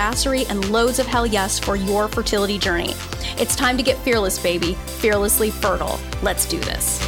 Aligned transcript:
badassery, 0.00 0.48
and 0.48 0.70
loads 0.70 0.98
of 0.98 1.06
hell 1.06 1.26
yes 1.26 1.58
for 1.58 1.76
your 1.76 2.08
fertility 2.08 2.58
journey. 2.58 2.94
It's 3.36 3.54
time 3.54 3.76
to 3.76 3.82
get 3.82 3.98
fearless, 3.98 4.38
baby. 4.38 4.72
Fearlessly 4.98 5.50
fertile. 5.50 6.00
Let's 6.22 6.46
do 6.46 6.58
this. 6.60 7.06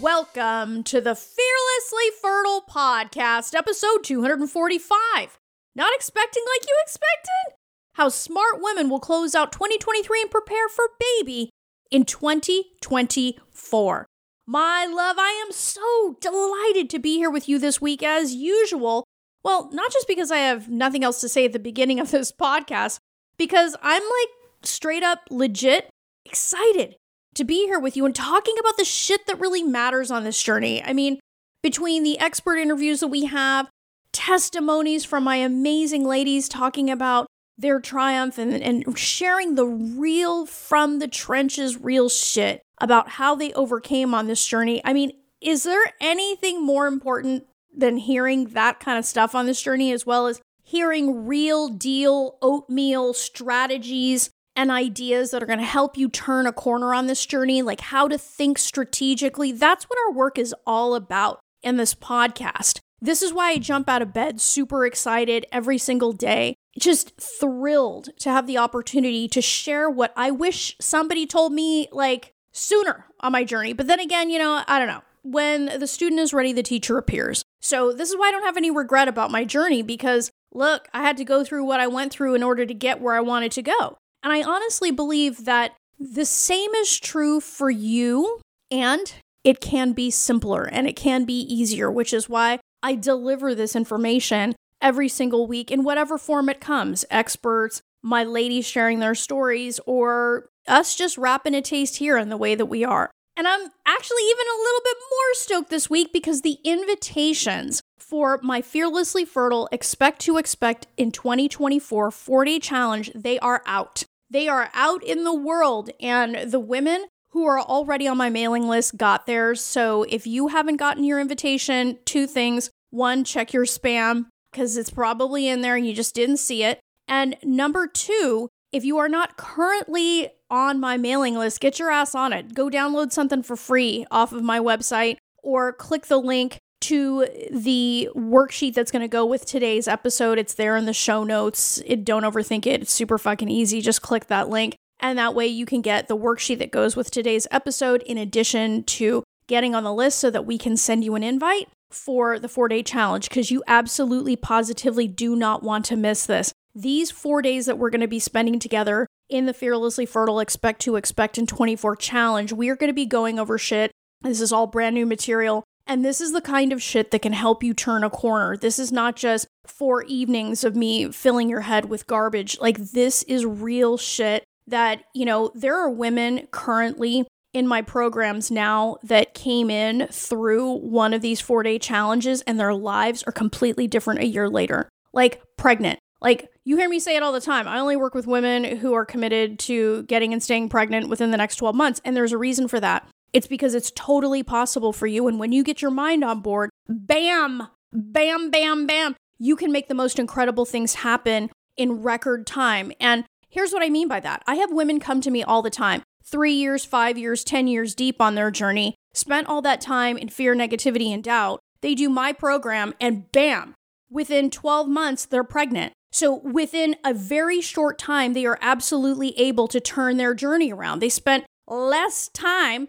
Welcome 0.00 0.82
to 0.84 1.00
the 1.00 1.14
Fearlessly 1.14 2.10
Fertile 2.22 2.62
Podcast, 2.68 3.54
episode 3.54 4.04
245. 4.04 5.38
Not 5.74 5.94
expecting 5.94 6.44
like 6.54 6.66
you 6.66 6.76
expected? 6.82 7.56
How 7.94 8.08
smart 8.08 8.60
women 8.60 8.88
will 8.88 9.00
close 9.00 9.34
out 9.34 9.52
2023 9.52 10.22
and 10.22 10.30
prepare 10.30 10.68
for 10.68 10.84
baby 11.18 11.50
in 11.90 12.04
2024. 12.04 14.06
My 14.46 14.86
love, 14.86 15.16
I 15.18 15.42
am 15.44 15.52
so 15.52 16.16
delighted 16.20 16.88
to 16.90 16.98
be 16.98 17.16
here 17.16 17.30
with 17.30 17.48
you 17.48 17.58
this 17.58 17.80
week 17.80 18.02
as 18.02 18.34
usual. 18.34 19.04
Well, 19.46 19.70
not 19.72 19.92
just 19.92 20.08
because 20.08 20.32
I 20.32 20.38
have 20.38 20.68
nothing 20.68 21.04
else 21.04 21.20
to 21.20 21.28
say 21.28 21.44
at 21.44 21.52
the 21.52 21.60
beginning 21.60 22.00
of 22.00 22.10
this 22.10 22.32
podcast, 22.32 22.98
because 23.38 23.76
I'm 23.80 24.02
like 24.02 24.28
straight 24.64 25.04
up 25.04 25.20
legit 25.30 25.88
excited 26.24 26.96
to 27.36 27.44
be 27.44 27.66
here 27.66 27.78
with 27.78 27.96
you 27.96 28.04
and 28.04 28.12
talking 28.12 28.56
about 28.58 28.76
the 28.76 28.84
shit 28.84 29.24
that 29.28 29.38
really 29.38 29.62
matters 29.62 30.10
on 30.10 30.24
this 30.24 30.42
journey. 30.42 30.82
I 30.82 30.92
mean, 30.92 31.20
between 31.62 32.02
the 32.02 32.18
expert 32.18 32.56
interviews 32.56 32.98
that 32.98 33.06
we 33.06 33.26
have, 33.26 33.70
testimonies 34.12 35.04
from 35.04 35.22
my 35.22 35.36
amazing 35.36 36.04
ladies 36.04 36.48
talking 36.48 36.90
about 36.90 37.28
their 37.56 37.78
triumph 37.78 38.38
and, 38.38 38.52
and 38.52 38.98
sharing 38.98 39.54
the 39.54 39.66
real 39.66 40.44
from 40.44 40.98
the 40.98 41.06
trenches 41.06 41.80
real 41.80 42.08
shit 42.08 42.62
about 42.80 43.10
how 43.10 43.36
they 43.36 43.52
overcame 43.52 44.12
on 44.12 44.26
this 44.26 44.44
journey. 44.44 44.82
I 44.84 44.92
mean, 44.92 45.12
is 45.40 45.62
there 45.62 45.92
anything 46.00 46.66
more 46.66 46.88
important 46.88 47.44
than 47.76 47.98
hearing 47.98 48.46
that 48.46 48.80
kind 48.80 48.98
of 48.98 49.04
stuff 49.04 49.34
on 49.34 49.46
this 49.46 49.60
journey, 49.60 49.92
as 49.92 50.06
well 50.06 50.26
as 50.26 50.40
hearing 50.62 51.26
real 51.26 51.68
deal 51.68 52.38
oatmeal 52.42 53.14
strategies 53.14 54.30
and 54.56 54.70
ideas 54.70 55.30
that 55.30 55.42
are 55.42 55.46
going 55.46 55.58
to 55.58 55.64
help 55.64 55.96
you 55.96 56.08
turn 56.08 56.46
a 56.46 56.52
corner 56.52 56.94
on 56.94 57.06
this 57.06 57.26
journey, 57.26 57.62
like 57.62 57.80
how 57.80 58.08
to 58.08 58.16
think 58.18 58.58
strategically? 58.58 59.52
That's 59.52 59.84
what 59.84 59.98
our 60.06 60.12
work 60.12 60.38
is 60.38 60.54
all 60.66 60.94
about 60.94 61.38
in 61.62 61.76
this 61.76 61.94
podcast. 61.94 62.80
This 63.00 63.20
is 63.20 63.32
why 63.32 63.50
I 63.50 63.58
jump 63.58 63.88
out 63.88 64.00
of 64.00 64.14
bed 64.14 64.40
super 64.40 64.86
excited 64.86 65.44
every 65.52 65.76
single 65.76 66.12
day, 66.12 66.56
just 66.78 67.12
thrilled 67.20 68.08
to 68.20 68.30
have 68.30 68.46
the 68.46 68.56
opportunity 68.56 69.28
to 69.28 69.42
share 69.42 69.90
what 69.90 70.14
I 70.16 70.30
wish 70.30 70.74
somebody 70.80 71.26
told 71.26 71.52
me 71.52 71.88
like 71.92 72.32
sooner 72.52 73.04
on 73.20 73.32
my 73.32 73.44
journey. 73.44 73.74
But 73.74 73.86
then 73.86 74.00
again, 74.00 74.30
you 74.30 74.38
know, 74.38 74.62
I 74.66 74.78
don't 74.78 74.88
know. 74.88 75.02
When 75.22 75.66
the 75.78 75.86
student 75.86 76.20
is 76.20 76.32
ready, 76.32 76.52
the 76.52 76.62
teacher 76.62 76.96
appears. 76.96 77.42
So 77.66 77.92
this 77.92 78.10
is 78.10 78.16
why 78.16 78.28
I 78.28 78.30
don't 78.30 78.44
have 78.44 78.56
any 78.56 78.70
regret 78.70 79.08
about 79.08 79.32
my 79.32 79.44
journey 79.44 79.82
because 79.82 80.30
look, 80.54 80.86
I 80.94 81.02
had 81.02 81.16
to 81.16 81.24
go 81.24 81.42
through 81.42 81.64
what 81.64 81.80
I 81.80 81.88
went 81.88 82.12
through 82.12 82.36
in 82.36 82.44
order 82.44 82.64
to 82.64 82.72
get 82.72 83.00
where 83.00 83.14
I 83.14 83.20
wanted 83.20 83.50
to 83.52 83.62
go. 83.62 83.98
And 84.22 84.32
I 84.32 84.40
honestly 84.44 84.92
believe 84.92 85.46
that 85.46 85.74
the 85.98 86.24
same 86.26 86.72
is 86.76 87.00
true 87.00 87.40
for 87.40 87.68
you 87.68 88.40
and 88.70 89.12
it 89.42 89.60
can 89.60 89.94
be 89.94 90.12
simpler 90.12 90.62
and 90.62 90.86
it 90.86 90.94
can 90.94 91.24
be 91.24 91.40
easier, 91.40 91.90
which 91.90 92.12
is 92.12 92.28
why 92.28 92.60
I 92.84 92.94
deliver 92.94 93.52
this 93.52 93.74
information 93.74 94.54
every 94.80 95.08
single 95.08 95.48
week 95.48 95.72
in 95.72 95.82
whatever 95.82 96.18
form 96.18 96.48
it 96.48 96.60
comes 96.60 97.04
experts, 97.10 97.82
my 98.00 98.22
ladies 98.22 98.64
sharing 98.64 99.00
their 99.00 99.16
stories, 99.16 99.80
or 99.86 100.50
us 100.68 100.94
just 100.94 101.18
wrapping 101.18 101.54
a 101.56 101.62
taste 101.62 101.96
here 101.96 102.16
in 102.16 102.28
the 102.28 102.36
way 102.36 102.54
that 102.54 102.66
we 102.66 102.84
are. 102.84 103.10
And 103.36 103.46
I'm 103.46 103.68
actually 103.84 104.22
even 104.22 104.46
a 104.46 104.62
little 104.62 104.80
bit 104.84 104.96
more 105.10 105.34
stoked 105.34 105.70
this 105.70 105.90
week 105.90 106.12
because 106.12 106.40
the 106.40 106.58
invitations 106.64 107.82
for 107.98 108.40
my 108.42 108.62
Fearlessly 108.62 109.24
Fertile 109.24 109.68
Expect 109.72 110.20
to 110.22 110.38
Expect 110.38 110.86
in 110.96 111.10
2024 111.12 112.10
4 112.10 112.44
day 112.44 112.58
challenge, 112.58 113.10
they 113.14 113.38
are 113.40 113.62
out. 113.66 114.04
They 114.30 114.48
are 114.48 114.70
out 114.74 115.04
in 115.04 115.24
the 115.24 115.34
world, 115.34 115.90
and 116.00 116.50
the 116.50 116.58
women 116.58 117.06
who 117.30 117.44
are 117.44 117.60
already 117.60 118.08
on 118.08 118.16
my 118.16 118.30
mailing 118.30 118.66
list 118.66 118.96
got 118.96 119.26
theirs. 119.26 119.60
So 119.60 120.04
if 120.04 120.26
you 120.26 120.48
haven't 120.48 120.78
gotten 120.78 121.04
your 121.04 121.20
invitation, 121.20 121.98
two 122.06 122.26
things. 122.26 122.70
One, 122.90 123.24
check 123.24 123.52
your 123.52 123.66
spam 123.66 124.26
because 124.50 124.78
it's 124.78 124.88
probably 124.88 125.46
in 125.46 125.60
there 125.60 125.76
and 125.76 125.86
you 125.86 125.92
just 125.92 126.14
didn't 126.14 126.38
see 126.38 126.64
it. 126.64 126.80
And 127.06 127.36
number 127.42 127.86
two, 127.86 128.48
if 128.76 128.84
you 128.84 128.98
are 128.98 129.08
not 129.08 129.38
currently 129.38 130.28
on 130.50 130.78
my 130.78 130.98
mailing 130.98 131.34
list, 131.34 131.60
get 131.60 131.78
your 131.78 131.90
ass 131.90 132.14
on 132.14 132.34
it. 132.34 132.52
Go 132.54 132.68
download 132.68 133.10
something 133.10 133.42
for 133.42 133.56
free 133.56 134.04
off 134.10 134.32
of 134.32 134.42
my 134.42 134.60
website 134.60 135.16
or 135.42 135.72
click 135.72 136.06
the 136.06 136.18
link 136.18 136.58
to 136.82 137.26
the 137.50 138.10
worksheet 138.14 138.74
that's 138.74 138.90
going 138.90 139.00
to 139.00 139.08
go 139.08 139.24
with 139.24 139.46
today's 139.46 139.88
episode. 139.88 140.38
It's 140.38 140.52
there 140.52 140.76
in 140.76 140.84
the 140.84 140.92
show 140.92 141.24
notes. 141.24 141.80
It, 141.86 142.04
don't 142.04 142.24
overthink 142.24 142.66
it. 142.66 142.82
It's 142.82 142.92
super 142.92 143.16
fucking 143.16 143.48
easy. 143.48 143.80
Just 143.80 144.02
click 144.02 144.26
that 144.26 144.50
link. 144.50 144.76
And 145.00 145.18
that 145.18 145.34
way 145.34 145.46
you 145.46 145.64
can 145.64 145.80
get 145.80 146.06
the 146.06 146.16
worksheet 146.16 146.58
that 146.58 146.70
goes 146.70 146.96
with 146.96 147.10
today's 147.10 147.46
episode 147.50 148.02
in 148.02 148.18
addition 148.18 148.84
to 148.84 149.24
getting 149.46 149.74
on 149.74 149.84
the 149.84 149.92
list 149.92 150.18
so 150.18 150.30
that 150.30 150.44
we 150.44 150.58
can 150.58 150.76
send 150.76 151.02
you 151.02 151.14
an 151.14 151.22
invite 151.22 151.68
for 151.90 152.38
the 152.38 152.48
four 152.48 152.68
day 152.68 152.82
challenge 152.82 153.30
because 153.30 153.50
you 153.50 153.62
absolutely 153.66 154.36
positively 154.36 155.08
do 155.08 155.34
not 155.34 155.62
want 155.62 155.86
to 155.86 155.96
miss 155.96 156.26
this. 156.26 156.52
These 156.76 157.10
four 157.10 157.40
days 157.40 157.64
that 157.64 157.78
we're 157.78 157.88
going 157.88 158.02
to 158.02 158.06
be 158.06 158.18
spending 158.18 158.58
together 158.58 159.06
in 159.30 159.46
the 159.46 159.54
Fearlessly 159.54 160.04
Fertile 160.04 160.40
Expect 160.40 160.82
to 160.82 160.96
Expect 160.96 161.38
in 161.38 161.46
24 161.46 161.96
challenge, 161.96 162.52
we 162.52 162.68
are 162.68 162.76
going 162.76 162.90
to 162.90 162.94
be 162.94 163.06
going 163.06 163.38
over 163.38 163.56
shit. 163.56 163.90
This 164.20 164.42
is 164.42 164.52
all 164.52 164.66
brand 164.66 164.94
new 164.94 165.06
material. 165.06 165.64
And 165.86 166.04
this 166.04 166.20
is 166.20 166.32
the 166.32 166.42
kind 166.42 166.74
of 166.74 166.82
shit 166.82 167.12
that 167.12 167.22
can 167.22 167.32
help 167.32 167.62
you 167.62 167.72
turn 167.72 168.04
a 168.04 168.10
corner. 168.10 168.58
This 168.58 168.78
is 168.78 168.92
not 168.92 169.16
just 169.16 169.46
four 169.66 170.02
evenings 170.02 170.64
of 170.64 170.76
me 170.76 171.10
filling 171.12 171.48
your 171.48 171.62
head 171.62 171.86
with 171.86 172.06
garbage. 172.06 172.58
Like, 172.60 172.76
this 172.76 173.22
is 173.22 173.46
real 173.46 173.96
shit 173.96 174.44
that, 174.66 175.02
you 175.14 175.24
know, 175.24 175.52
there 175.54 175.78
are 175.78 175.88
women 175.88 176.46
currently 176.50 177.26
in 177.54 177.66
my 177.66 177.80
programs 177.80 178.50
now 178.50 178.98
that 179.02 179.32
came 179.32 179.70
in 179.70 180.08
through 180.08 180.72
one 180.72 181.14
of 181.14 181.22
these 181.22 181.40
four 181.40 181.62
day 181.62 181.78
challenges 181.78 182.42
and 182.42 182.60
their 182.60 182.74
lives 182.74 183.22
are 183.22 183.32
completely 183.32 183.86
different 183.86 184.20
a 184.20 184.26
year 184.26 184.50
later. 184.50 184.90
Like, 185.14 185.40
pregnant. 185.56 186.00
Like, 186.20 186.50
you 186.64 186.76
hear 186.76 186.88
me 186.88 186.98
say 186.98 187.16
it 187.16 187.22
all 187.22 187.32
the 187.32 187.40
time. 187.40 187.68
I 187.68 187.78
only 187.78 187.96
work 187.96 188.14
with 188.14 188.26
women 188.26 188.64
who 188.78 188.94
are 188.94 189.04
committed 189.04 189.58
to 189.60 190.04
getting 190.04 190.32
and 190.32 190.42
staying 190.42 190.68
pregnant 190.68 191.08
within 191.08 191.30
the 191.30 191.36
next 191.36 191.56
12 191.56 191.74
months. 191.74 192.00
And 192.04 192.16
there's 192.16 192.32
a 192.32 192.38
reason 192.38 192.68
for 192.68 192.80
that. 192.80 193.06
It's 193.32 193.46
because 193.46 193.74
it's 193.74 193.92
totally 193.94 194.42
possible 194.42 194.92
for 194.92 195.06
you. 195.06 195.28
And 195.28 195.38
when 195.38 195.52
you 195.52 195.62
get 195.62 195.82
your 195.82 195.90
mind 195.90 196.24
on 196.24 196.40
board, 196.40 196.70
bam, 196.88 197.68
bam, 197.92 198.50
bam, 198.50 198.86
bam, 198.86 199.14
you 199.38 199.56
can 199.56 199.72
make 199.72 199.88
the 199.88 199.94
most 199.94 200.18
incredible 200.18 200.64
things 200.64 200.94
happen 200.94 201.50
in 201.76 202.02
record 202.02 202.46
time. 202.46 202.92
And 202.98 203.24
here's 203.48 203.72
what 203.72 203.82
I 203.82 203.90
mean 203.90 204.08
by 204.08 204.20
that 204.20 204.42
I 204.46 204.56
have 204.56 204.72
women 204.72 205.00
come 205.00 205.20
to 205.20 205.30
me 205.30 205.42
all 205.42 205.60
the 205.60 205.70
time, 205.70 206.02
three 206.24 206.54
years, 206.54 206.84
five 206.84 207.18
years, 207.18 207.44
10 207.44 207.68
years 207.68 207.94
deep 207.94 208.20
on 208.20 208.34
their 208.34 208.50
journey, 208.50 208.94
spent 209.12 209.48
all 209.48 209.62
that 209.62 209.80
time 209.80 210.16
in 210.16 210.28
fear, 210.28 210.54
negativity, 210.54 211.12
and 211.12 211.22
doubt. 211.22 211.60
They 211.82 211.94
do 211.94 212.08
my 212.08 212.32
program, 212.32 212.94
and 213.00 213.30
bam, 213.32 213.74
within 214.10 214.50
12 214.50 214.88
months, 214.88 215.26
they're 215.26 215.44
pregnant. 215.44 215.92
So, 216.12 216.34
within 216.34 216.96
a 217.04 217.12
very 217.12 217.60
short 217.60 217.98
time, 217.98 218.32
they 218.32 218.46
are 218.46 218.58
absolutely 218.62 219.38
able 219.38 219.68
to 219.68 219.80
turn 219.80 220.16
their 220.16 220.34
journey 220.34 220.72
around. 220.72 221.00
They 221.00 221.08
spent 221.08 221.44
less 221.68 222.28
time 222.28 222.88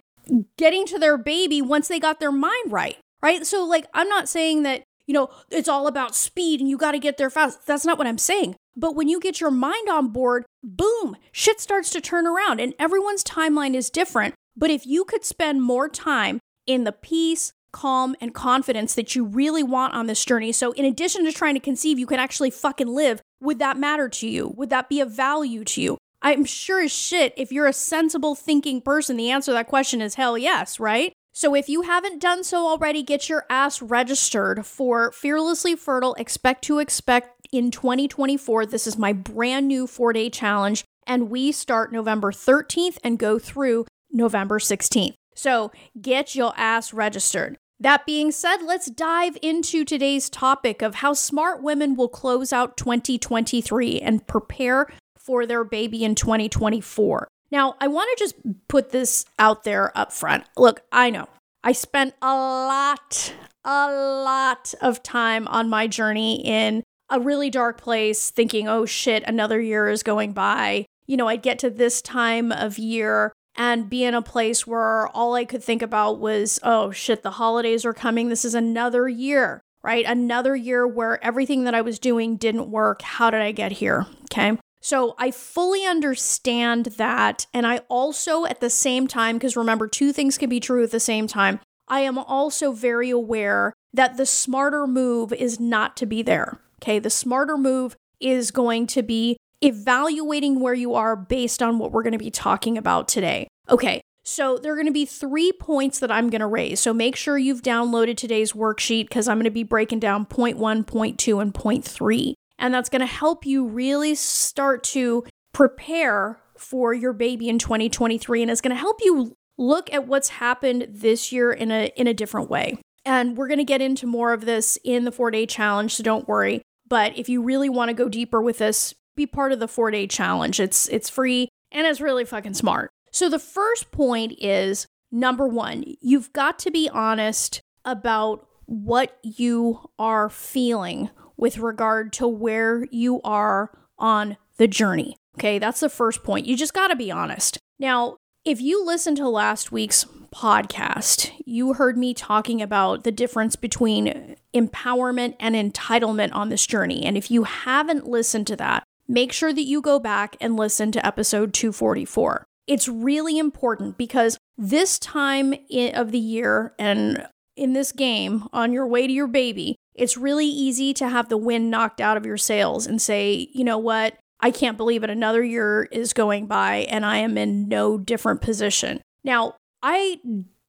getting 0.57 0.85
to 0.87 0.99
their 0.99 1.17
baby 1.17 1.61
once 1.61 1.87
they 1.87 1.99
got 1.99 2.19
their 2.19 2.31
mind 2.31 2.71
right, 2.71 2.97
right? 3.21 3.45
So, 3.45 3.65
like, 3.65 3.85
I'm 3.93 4.07
not 4.07 4.29
saying 4.29 4.63
that, 4.63 4.83
you 5.07 5.13
know, 5.13 5.29
it's 5.49 5.67
all 5.67 5.87
about 5.87 6.15
speed 6.15 6.59
and 6.59 6.69
you 6.69 6.77
got 6.77 6.91
to 6.91 6.99
get 6.99 7.17
there 7.17 7.29
fast. 7.29 7.65
That's 7.65 7.85
not 7.85 7.97
what 7.97 8.07
I'm 8.07 8.17
saying. 8.17 8.55
But 8.75 8.95
when 8.95 9.09
you 9.09 9.19
get 9.19 9.41
your 9.41 9.51
mind 9.51 9.89
on 9.89 10.09
board, 10.09 10.45
boom, 10.63 11.17
shit 11.31 11.59
starts 11.59 11.89
to 11.91 12.01
turn 12.01 12.27
around 12.27 12.59
and 12.59 12.75
everyone's 12.77 13.23
timeline 13.23 13.73
is 13.73 13.89
different. 13.89 14.35
But 14.55 14.69
if 14.69 14.85
you 14.85 15.03
could 15.03 15.25
spend 15.25 15.63
more 15.63 15.89
time 15.89 16.39
in 16.65 16.83
the 16.83 16.91
peace, 16.91 17.51
calm, 17.77 18.15
and 18.19 18.33
confidence 18.33 18.95
that 18.95 19.15
you 19.15 19.23
really 19.23 19.61
want 19.61 19.93
on 19.93 20.07
this 20.07 20.25
journey, 20.25 20.51
so 20.51 20.71
in 20.71 20.83
addition 20.83 21.23
to 21.25 21.31
trying 21.31 21.53
to 21.53 21.59
conceive, 21.59 21.99
you 21.99 22.07
can 22.07 22.19
actually 22.19 22.49
fucking 22.49 22.87
live, 22.87 23.21
would 23.39 23.59
that 23.59 23.77
matter 23.77 24.09
to 24.09 24.27
you? 24.27 24.51
Would 24.57 24.71
that 24.71 24.89
be 24.89 24.99
of 24.99 25.11
value 25.11 25.63
to 25.63 25.81
you? 25.81 25.97
I'm 26.23 26.43
sure 26.43 26.81
as 26.81 26.91
shit, 26.91 27.35
if 27.37 27.51
you're 27.51 27.67
a 27.67 27.73
sensible 27.73 28.33
thinking 28.33 28.81
person, 28.81 29.15
the 29.15 29.29
answer 29.29 29.51
to 29.51 29.53
that 29.53 29.67
question 29.67 30.01
is 30.01 30.15
hell 30.15 30.39
yes, 30.39 30.79
right? 30.79 31.13
So 31.33 31.53
if 31.53 31.69
you 31.69 31.83
haven't 31.83 32.19
done 32.19 32.43
so 32.43 32.67
already, 32.67 33.03
get 33.03 33.29
your 33.29 33.45
ass 33.47 33.79
registered 33.79 34.65
for 34.65 35.11
Fearlessly 35.11 35.75
Fertile 35.75 36.15
Expect 36.15 36.63
to 36.63 36.79
Expect 36.79 37.47
in 37.51 37.69
2024. 37.69 38.65
This 38.65 38.87
is 38.87 38.97
my 38.97 39.13
brand 39.13 39.67
new 39.67 39.85
four 39.85 40.13
day 40.13 40.31
challenge, 40.31 40.83
and 41.05 41.29
we 41.29 41.51
start 41.51 41.93
November 41.93 42.31
13th 42.31 42.97
and 43.03 43.19
go 43.19 43.37
through 43.37 43.85
November 44.11 44.57
16th. 44.57 45.13
So 45.35 45.71
get 46.01 46.33
your 46.33 46.53
ass 46.57 46.91
registered. 46.91 47.55
That 47.79 48.05
being 48.05 48.31
said, 48.31 48.57
let's 48.63 48.89
dive 48.89 49.37
into 49.41 49.85
today's 49.85 50.29
topic 50.29 50.81
of 50.81 50.95
how 50.95 51.13
smart 51.13 51.61
women 51.61 51.95
will 51.95 52.09
close 52.09 52.51
out 52.51 52.75
2023 52.75 53.99
and 53.99 54.25
prepare 54.25 54.87
for 55.17 55.45
their 55.45 55.63
baby 55.63 56.03
in 56.03 56.15
2024. 56.15 57.27
Now, 57.51 57.75
I 57.79 57.87
want 57.87 58.09
to 58.17 58.23
just 58.23 58.35
put 58.67 58.89
this 58.89 59.25
out 59.37 59.63
there 59.63 59.95
up 59.95 60.11
front. 60.11 60.45
Look, 60.57 60.81
I 60.91 61.11
know 61.11 61.27
I 61.63 61.71
spent 61.71 62.15
a 62.21 62.33
lot, 62.33 63.33
a 63.63 63.91
lot 63.91 64.73
of 64.81 65.03
time 65.03 65.47
on 65.47 65.69
my 65.69 65.85
journey 65.87 66.41
in 66.43 66.83
a 67.09 67.19
really 67.19 67.49
dark 67.49 67.79
place 67.79 68.31
thinking, 68.31 68.67
oh 68.67 68.85
shit, 68.85 69.23
another 69.27 69.61
year 69.61 69.89
is 69.89 70.03
going 70.03 70.33
by. 70.33 70.85
You 71.05 71.15
know, 71.15 71.27
I'd 71.27 71.43
get 71.43 71.59
to 71.59 71.69
this 71.69 72.01
time 72.01 72.51
of 72.51 72.77
year 72.77 73.33
and 73.57 73.89
be 73.89 74.03
in 74.03 74.13
a 74.13 74.21
place 74.21 74.67
where 74.67 75.07
all 75.07 75.33
I 75.35 75.45
could 75.45 75.63
think 75.63 75.81
about 75.81 76.19
was, 76.19 76.59
oh 76.63 76.91
shit, 76.91 77.23
the 77.23 77.31
holidays 77.31 77.85
are 77.85 77.93
coming. 77.93 78.29
This 78.29 78.45
is 78.45 78.53
another 78.53 79.09
year, 79.09 79.61
right? 79.83 80.05
Another 80.05 80.55
year 80.55 80.87
where 80.87 81.23
everything 81.23 81.63
that 81.63 81.73
I 81.73 81.81
was 81.81 81.99
doing 81.99 82.37
didn't 82.37 82.69
work. 82.69 83.01
How 83.01 83.31
did 83.31 83.41
I 83.41 83.51
get 83.51 83.73
here? 83.73 84.05
Okay. 84.25 84.57
So 84.79 85.15
I 85.17 85.31
fully 85.31 85.85
understand 85.85 86.85
that. 86.97 87.47
And 87.53 87.65
I 87.65 87.79
also, 87.89 88.45
at 88.45 88.61
the 88.61 88.69
same 88.69 89.07
time, 89.07 89.37
because 89.37 89.57
remember, 89.57 89.87
two 89.87 90.13
things 90.13 90.37
can 90.37 90.49
be 90.49 90.59
true 90.59 90.83
at 90.83 90.91
the 90.91 90.99
same 90.99 91.27
time, 91.27 91.59
I 91.87 92.01
am 92.01 92.17
also 92.17 92.71
very 92.71 93.09
aware 93.09 93.73
that 93.91 94.17
the 94.17 94.25
smarter 94.25 94.85
move 94.85 95.33
is 95.33 95.59
not 95.59 95.97
to 95.97 96.05
be 96.05 96.21
there. 96.21 96.59
Okay. 96.81 96.99
The 96.99 97.09
smarter 97.09 97.57
move 97.57 97.95
is 98.19 98.51
going 98.51 98.87
to 98.87 99.01
be 99.01 99.37
evaluating 99.61 100.59
where 100.59 100.73
you 100.73 100.93
are 100.93 101.15
based 101.15 101.61
on 101.61 101.79
what 101.79 101.91
we're 101.91 102.03
going 102.03 102.13
to 102.13 102.17
be 102.17 102.31
talking 102.31 102.77
about 102.77 103.07
today. 103.07 103.47
Okay. 103.69 104.01
So, 104.23 104.57
there 104.57 104.73
are 104.73 104.75
going 104.75 104.87
to 104.87 104.91
be 104.91 105.05
three 105.05 105.53
points 105.53 105.99
that 105.99 106.11
I'm 106.11 106.29
going 106.29 106.41
to 106.41 106.47
raise. 106.47 106.81
So, 106.81 106.93
make 106.93 107.15
sure 107.15 107.37
you've 107.37 107.61
downloaded 107.61 108.17
today's 108.17 108.51
worksheet 108.51 109.07
because 109.07 109.27
I'm 109.27 109.37
going 109.37 109.45
to 109.45 109.51
be 109.51 109.63
breaking 109.63 109.99
down 109.99 110.25
point 110.25 110.57
one, 110.57 110.83
point 110.83 111.17
two, 111.17 111.39
and 111.39 111.53
point 111.53 111.85
three. 111.85 112.35
And 112.59 112.73
that's 112.73 112.89
going 112.89 112.99
to 112.99 113.05
help 113.05 113.45
you 113.45 113.65
really 113.65 114.15
start 114.15 114.83
to 114.85 115.23
prepare 115.53 116.41
for 116.57 116.93
your 116.93 117.13
baby 117.13 117.49
in 117.49 117.59
2023 117.59 118.41
and 118.41 118.51
it's 118.51 118.61
going 118.61 118.75
to 118.75 118.79
help 118.79 118.99
you 119.01 119.33
look 119.57 119.91
at 119.93 120.07
what's 120.07 120.29
happened 120.29 120.87
this 120.89 121.31
year 121.31 121.51
in 121.51 121.71
a 121.71 121.91
in 121.95 122.07
a 122.07 122.13
different 122.13 122.49
way. 122.49 122.77
And 123.05 123.37
we're 123.37 123.47
going 123.47 123.59
to 123.59 123.63
get 123.63 123.81
into 123.81 124.05
more 124.05 124.33
of 124.33 124.45
this 124.45 124.77
in 124.83 125.05
the 125.05 125.11
4-day 125.11 125.45
challenge, 125.45 125.95
so 125.95 126.03
don't 126.03 126.27
worry. 126.27 126.61
But 126.89 127.17
if 127.17 127.29
you 127.29 127.41
really 127.41 127.69
want 127.69 127.87
to 127.87 127.93
go 127.93 128.09
deeper 128.09 128.41
with 128.41 128.57
this, 128.57 128.93
be 129.17 129.25
part 129.25 129.51
of 129.51 129.59
the 129.59 129.67
4-day 129.67 130.07
challenge. 130.07 130.61
It's 130.61 130.87
it's 130.87 131.09
free 131.09 131.49
and 131.73 131.85
it's 131.85 131.99
really 131.99 132.23
fucking 132.23 132.53
smart. 132.53 132.89
So 133.11 133.27
the 133.27 133.39
first 133.39 133.91
point 133.91 134.33
is 134.39 134.85
number 135.11 135.45
1, 135.47 135.83
you've 135.99 136.31
got 136.31 136.57
to 136.59 136.71
be 136.71 136.89
honest 136.89 137.59
about 137.83 138.47
what 138.65 139.17
you 139.23 139.89
are 139.99 140.29
feeling 140.29 141.09
with 141.35 141.57
regard 141.57 142.13
to 142.13 142.27
where 142.27 142.85
you 142.91 143.21
are 143.23 143.71
on 143.97 144.37
the 144.57 144.67
journey. 144.67 145.15
Okay, 145.37 145.59
that's 145.59 145.79
the 145.79 145.89
first 145.89 146.23
point. 146.23 146.45
You 146.45 146.57
just 146.57 146.73
got 146.73 146.87
to 146.87 146.95
be 146.95 147.11
honest. 147.11 147.57
Now, 147.79 148.17
if 148.43 148.59
you 148.61 148.85
listened 148.85 149.17
to 149.17 149.29
last 149.29 149.71
week's 149.71 150.05
podcast, 150.33 151.31
you 151.45 151.73
heard 151.73 151.97
me 151.97 152.13
talking 152.13 152.61
about 152.61 153.03
the 153.03 153.11
difference 153.11 153.55
between 153.55 154.35
empowerment 154.53 155.35
and 155.39 155.55
entitlement 155.55 156.33
on 156.33 156.49
this 156.49 156.65
journey. 156.65 157.05
And 157.05 157.15
if 157.15 157.29
you 157.29 157.43
haven't 157.43 158.07
listened 158.07 158.47
to 158.47 158.55
that, 158.57 158.83
make 159.07 159.31
sure 159.31 159.53
that 159.53 159.63
you 159.63 159.81
go 159.81 159.99
back 159.99 160.35
and 160.41 160.55
listen 160.57 160.91
to 160.91 161.05
episode 161.05 161.53
244. 161.53 162.45
It's 162.67 162.87
really 162.87 163.37
important 163.37 163.97
because 163.97 164.37
this 164.57 164.99
time 164.99 165.53
of 165.93 166.11
the 166.11 166.19
year 166.19 166.73
and 166.77 167.27
in 167.55 167.73
this 167.73 167.91
game 167.91 168.43
on 168.53 168.73
your 168.73 168.85
way 168.85 169.07
to 169.07 169.13
your 169.13 169.27
baby, 169.27 169.75
it's 169.95 170.17
really 170.17 170.45
easy 170.45 170.93
to 170.93 171.09
have 171.09 171.29
the 171.29 171.37
wind 171.37 171.71
knocked 171.71 172.01
out 172.01 172.17
of 172.17 172.25
your 172.25 172.37
sails 172.37 172.85
and 172.85 173.01
say, 173.01 173.49
you 173.53 173.63
know 173.63 173.77
what? 173.77 174.15
I 174.39 174.51
can't 174.51 174.77
believe 174.77 175.03
it. 175.03 175.09
Another 175.09 175.43
year 175.43 175.87
is 175.91 176.13
going 176.13 176.45
by 176.45 176.85
and 176.89 177.05
I 177.05 177.17
am 177.17 177.37
in 177.37 177.67
no 177.67 177.97
different 177.97 178.41
position. 178.41 179.01
Now, 179.23 179.55
I 179.81 180.19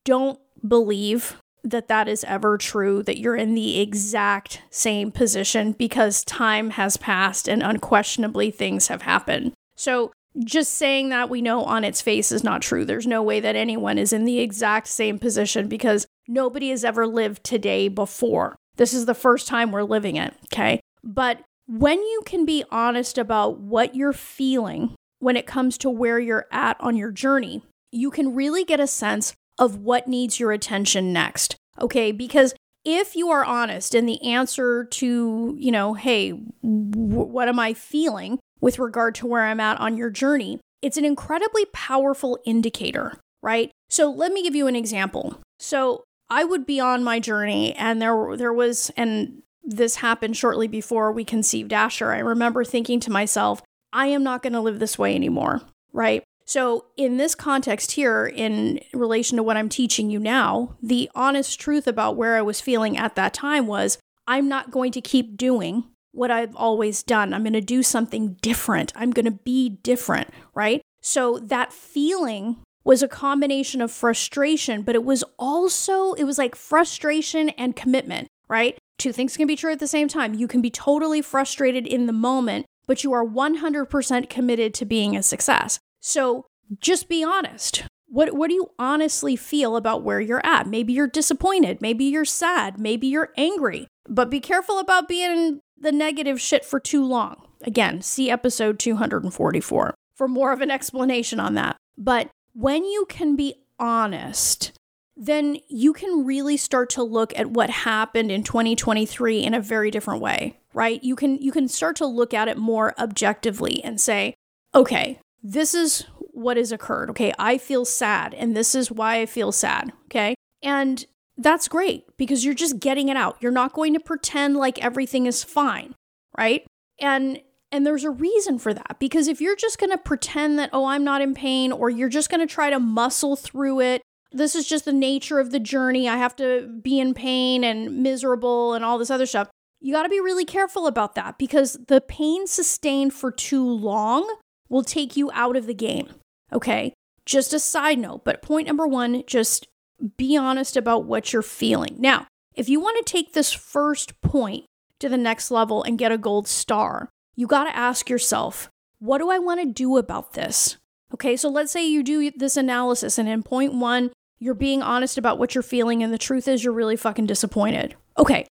don't 0.04 0.38
believe 0.66 1.36
that 1.64 1.88
that 1.88 2.08
is 2.08 2.24
ever 2.24 2.58
true, 2.58 3.02
that 3.02 3.18
you're 3.18 3.36
in 3.36 3.54
the 3.54 3.80
exact 3.80 4.62
same 4.70 5.10
position 5.10 5.72
because 5.72 6.24
time 6.24 6.70
has 6.70 6.96
passed 6.96 7.48
and 7.48 7.62
unquestionably 7.62 8.50
things 8.50 8.88
have 8.88 9.02
happened. 9.02 9.52
So, 9.76 10.12
just 10.44 10.74
saying 10.74 11.08
that 11.08 11.30
we 11.30 11.42
know 11.42 11.64
on 11.64 11.84
its 11.84 12.00
face 12.00 12.30
is 12.30 12.44
not 12.44 12.62
true. 12.62 12.84
There's 12.84 13.06
no 13.06 13.22
way 13.22 13.40
that 13.40 13.56
anyone 13.56 13.98
is 13.98 14.12
in 14.12 14.24
the 14.24 14.38
exact 14.38 14.86
same 14.86 15.18
position 15.18 15.68
because 15.68 16.06
nobody 16.28 16.70
has 16.70 16.84
ever 16.84 17.06
lived 17.06 17.42
today 17.42 17.88
before. 17.88 18.54
This 18.76 18.94
is 18.94 19.06
the 19.06 19.14
first 19.14 19.48
time 19.48 19.72
we're 19.72 19.82
living 19.82 20.16
it, 20.16 20.34
okay? 20.44 20.80
But 21.02 21.40
when 21.66 21.98
you 21.98 22.22
can 22.24 22.44
be 22.44 22.64
honest 22.70 23.18
about 23.18 23.58
what 23.58 23.94
you're 23.96 24.12
feeling 24.12 24.94
when 25.18 25.36
it 25.36 25.46
comes 25.46 25.76
to 25.78 25.90
where 25.90 26.20
you're 26.20 26.46
at 26.52 26.76
on 26.80 26.96
your 26.96 27.10
journey, 27.10 27.62
you 27.90 28.10
can 28.10 28.34
really 28.34 28.64
get 28.64 28.80
a 28.80 28.86
sense 28.86 29.34
of 29.58 29.76
what 29.78 30.08
needs 30.08 30.38
your 30.38 30.52
attention 30.52 31.12
next, 31.12 31.56
okay? 31.80 32.12
Because 32.12 32.54
if 32.84 33.16
you 33.16 33.30
are 33.30 33.44
honest 33.44 33.94
and 33.94 34.08
the 34.08 34.22
answer 34.22 34.84
to, 34.84 35.56
you 35.58 35.70
know, 35.70 35.94
hey, 35.94 36.30
w- 36.30 36.46
what 36.62 37.48
am 37.48 37.58
I 37.58 37.74
feeling 37.74 38.38
with 38.60 38.78
regard 38.78 39.14
to 39.16 39.26
where 39.26 39.44
I'm 39.44 39.60
at 39.60 39.80
on 39.80 39.96
your 39.96 40.10
journey, 40.10 40.58
it's 40.82 40.96
an 40.96 41.04
incredibly 41.04 41.64
powerful 41.66 42.38
indicator, 42.44 43.18
right? 43.42 43.70
So 43.88 44.10
let 44.10 44.32
me 44.32 44.42
give 44.42 44.54
you 44.54 44.66
an 44.66 44.76
example. 44.76 45.40
So 45.58 46.04
I 46.30 46.44
would 46.44 46.66
be 46.66 46.80
on 46.80 47.04
my 47.04 47.20
journey 47.20 47.74
and 47.74 48.00
there 48.00 48.36
there 48.36 48.52
was 48.52 48.90
and 48.96 49.42
this 49.62 49.96
happened 49.96 50.36
shortly 50.36 50.68
before 50.68 51.12
we 51.12 51.24
conceived 51.24 51.72
Asher. 51.72 52.12
I 52.12 52.18
remember 52.18 52.64
thinking 52.64 53.00
to 53.00 53.10
myself, 53.10 53.60
I 53.92 54.06
am 54.06 54.22
not 54.22 54.42
going 54.42 54.52
to 54.54 54.60
live 54.60 54.78
this 54.78 54.98
way 54.98 55.14
anymore, 55.14 55.62
right? 55.92 56.22
So, 56.48 56.86
in 56.96 57.18
this 57.18 57.34
context 57.34 57.92
here, 57.92 58.24
in 58.24 58.80
relation 58.94 59.36
to 59.36 59.42
what 59.42 59.58
I'm 59.58 59.68
teaching 59.68 60.08
you 60.08 60.18
now, 60.18 60.78
the 60.82 61.10
honest 61.14 61.60
truth 61.60 61.86
about 61.86 62.16
where 62.16 62.38
I 62.38 62.42
was 62.42 62.58
feeling 62.58 62.96
at 62.96 63.16
that 63.16 63.34
time 63.34 63.66
was 63.66 63.98
I'm 64.26 64.48
not 64.48 64.70
going 64.70 64.90
to 64.92 65.02
keep 65.02 65.36
doing 65.36 65.84
what 66.12 66.30
I've 66.30 66.56
always 66.56 67.02
done. 67.02 67.34
I'm 67.34 67.42
going 67.42 67.52
to 67.52 67.60
do 67.60 67.82
something 67.82 68.38
different. 68.40 68.94
I'm 68.96 69.10
going 69.10 69.26
to 69.26 69.30
be 69.30 69.68
different, 69.68 70.30
right? 70.54 70.80
So, 71.02 71.38
that 71.38 71.70
feeling 71.70 72.56
was 72.82 73.02
a 73.02 73.08
combination 73.08 73.82
of 73.82 73.92
frustration, 73.92 74.80
but 74.80 74.94
it 74.94 75.04
was 75.04 75.22
also, 75.38 76.14
it 76.14 76.24
was 76.24 76.38
like 76.38 76.56
frustration 76.56 77.50
and 77.50 77.76
commitment, 77.76 78.26
right? 78.48 78.78
Two 78.96 79.12
things 79.12 79.36
can 79.36 79.46
be 79.46 79.54
true 79.54 79.72
at 79.72 79.80
the 79.80 79.86
same 79.86 80.08
time. 80.08 80.32
You 80.32 80.48
can 80.48 80.62
be 80.62 80.70
totally 80.70 81.20
frustrated 81.20 81.86
in 81.86 82.06
the 82.06 82.14
moment, 82.14 82.64
but 82.86 83.04
you 83.04 83.12
are 83.12 83.22
100% 83.22 84.30
committed 84.30 84.72
to 84.72 84.86
being 84.86 85.14
a 85.14 85.22
success. 85.22 85.78
So 86.08 86.46
just 86.80 87.06
be 87.06 87.22
honest. 87.22 87.84
What, 88.06 88.32
what 88.34 88.48
do 88.48 88.54
you 88.54 88.70
honestly 88.78 89.36
feel 89.36 89.76
about 89.76 90.02
where 90.02 90.20
you're 90.20 90.44
at? 90.44 90.66
Maybe 90.66 90.94
you're 90.94 91.06
disappointed. 91.06 91.82
Maybe 91.82 92.06
you're 92.06 92.24
sad. 92.24 92.80
Maybe 92.80 93.06
you're 93.06 93.34
angry. 93.36 93.88
But 94.08 94.30
be 94.30 94.40
careful 94.40 94.78
about 94.78 95.06
being 95.06 95.60
the 95.78 95.92
negative 95.92 96.40
shit 96.40 96.64
for 96.64 96.80
too 96.80 97.04
long. 97.04 97.46
Again, 97.60 98.00
see 98.00 98.30
episode 98.30 98.78
244 98.78 99.94
for 100.14 100.28
more 100.28 100.50
of 100.50 100.62
an 100.62 100.70
explanation 100.70 101.38
on 101.38 101.52
that. 101.54 101.76
But 101.98 102.30
when 102.54 102.86
you 102.86 103.04
can 103.10 103.36
be 103.36 103.56
honest, 103.78 104.72
then 105.14 105.58
you 105.68 105.92
can 105.92 106.24
really 106.24 106.56
start 106.56 106.88
to 106.90 107.02
look 107.02 107.38
at 107.38 107.50
what 107.50 107.68
happened 107.68 108.32
in 108.32 108.44
2023 108.44 109.40
in 109.40 109.52
a 109.52 109.60
very 109.60 109.90
different 109.90 110.22
way, 110.22 110.58
right? 110.72 111.04
You 111.04 111.16
can 111.16 111.36
you 111.36 111.52
can 111.52 111.68
start 111.68 111.96
to 111.96 112.06
look 112.06 112.32
at 112.32 112.48
it 112.48 112.56
more 112.56 112.94
objectively 112.98 113.82
and 113.84 114.00
say, 114.00 114.34
"Okay, 114.74 115.18
this 115.42 115.74
is 115.74 116.06
what 116.18 116.56
has 116.56 116.72
occurred. 116.72 117.10
Okay, 117.10 117.32
I 117.38 117.58
feel 117.58 117.84
sad 117.84 118.34
and 118.34 118.56
this 118.56 118.74
is 118.74 118.90
why 118.90 119.20
I 119.20 119.26
feel 119.26 119.52
sad." 119.52 119.92
Okay? 120.06 120.34
And 120.62 121.04
that's 121.36 121.68
great 121.68 122.04
because 122.16 122.44
you're 122.44 122.54
just 122.54 122.80
getting 122.80 123.08
it 123.08 123.16
out. 123.16 123.36
You're 123.40 123.52
not 123.52 123.72
going 123.72 123.94
to 123.94 124.00
pretend 124.00 124.56
like 124.56 124.82
everything 124.82 125.26
is 125.26 125.44
fine, 125.44 125.94
right? 126.36 126.66
And 127.00 127.40
and 127.70 127.86
there's 127.86 128.04
a 128.04 128.10
reason 128.10 128.58
for 128.58 128.72
that 128.72 128.96
because 128.98 129.28
if 129.28 129.40
you're 129.40 129.56
just 129.56 129.78
going 129.78 129.90
to 129.90 129.98
pretend 129.98 130.58
that, 130.58 130.70
oh, 130.72 130.86
I'm 130.86 131.04
not 131.04 131.20
in 131.20 131.34
pain, 131.34 131.70
or 131.70 131.90
you're 131.90 132.08
just 132.08 132.30
going 132.30 132.40
to 132.40 132.52
try 132.52 132.70
to 132.70 132.80
muscle 132.80 133.36
through 133.36 133.80
it, 133.80 134.02
this 134.32 134.54
is 134.54 134.66
just 134.66 134.84
the 134.86 134.92
nature 134.92 135.38
of 135.38 135.50
the 135.50 135.60
journey. 135.60 136.08
I 136.08 136.16
have 136.16 136.34
to 136.36 136.66
be 136.82 136.98
in 136.98 137.12
pain 137.14 137.64
and 137.64 138.02
miserable 138.02 138.72
and 138.72 138.84
all 138.84 138.98
this 138.98 139.10
other 139.10 139.26
stuff. 139.26 139.48
You 139.80 139.92
got 139.92 140.04
to 140.04 140.08
be 140.08 140.20
really 140.20 140.44
careful 140.46 140.86
about 140.86 141.14
that 141.14 141.38
because 141.38 141.78
the 141.88 142.00
pain 142.00 142.46
sustained 142.46 143.12
for 143.12 143.30
too 143.30 143.68
long 143.68 144.26
will 144.68 144.82
take 144.82 145.16
you 145.16 145.30
out 145.32 145.56
of 145.56 145.66
the 145.66 145.74
game. 145.74 146.08
Okay. 146.52 146.94
Just 147.26 147.52
a 147.52 147.58
side 147.58 147.98
note, 147.98 148.24
but 148.24 148.40
point 148.40 148.66
number 148.66 148.86
one, 148.86 149.22
just 149.26 149.68
be 150.16 150.36
honest 150.36 150.76
about 150.76 151.04
what 151.04 151.32
you're 151.32 151.42
feeling. 151.42 151.96
Now, 151.98 152.26
if 152.54 152.68
you 152.68 152.80
want 152.80 153.04
to 153.04 153.12
take 153.12 153.32
this 153.32 153.52
first 153.52 154.20
point 154.22 154.64
to 154.98 155.08
the 155.08 155.18
next 155.18 155.50
level 155.50 155.82
and 155.82 155.98
get 155.98 156.10
a 156.10 156.18
gold 156.18 156.48
star, 156.48 157.10
you 157.36 157.46
got 157.46 157.64
to 157.64 157.76
ask 157.76 158.08
yourself, 158.08 158.70
what 158.98 159.18
do 159.18 159.30
I 159.30 159.38
want 159.38 159.60
to 159.60 159.66
do 159.66 159.96
about 159.96 160.32
this? 160.32 160.78
Okay, 161.12 161.36
so 161.36 161.48
let's 161.48 161.70
say 161.70 161.86
you 161.86 162.02
do 162.02 162.30
this 162.30 162.56
analysis, 162.56 163.18
and 163.18 163.28
in 163.28 163.42
point 163.42 163.74
one, 163.74 164.10
you're 164.38 164.54
being 164.54 164.82
honest 164.82 165.18
about 165.18 165.38
what 165.38 165.54
you're 165.54 165.62
feeling, 165.62 166.02
and 166.02 166.12
the 166.12 166.18
truth 166.18 166.48
is 166.48 166.64
you're 166.64 166.72
really 166.72 166.96
fucking 166.96 167.26
disappointed. 167.26 167.94
Okay, 168.16 168.46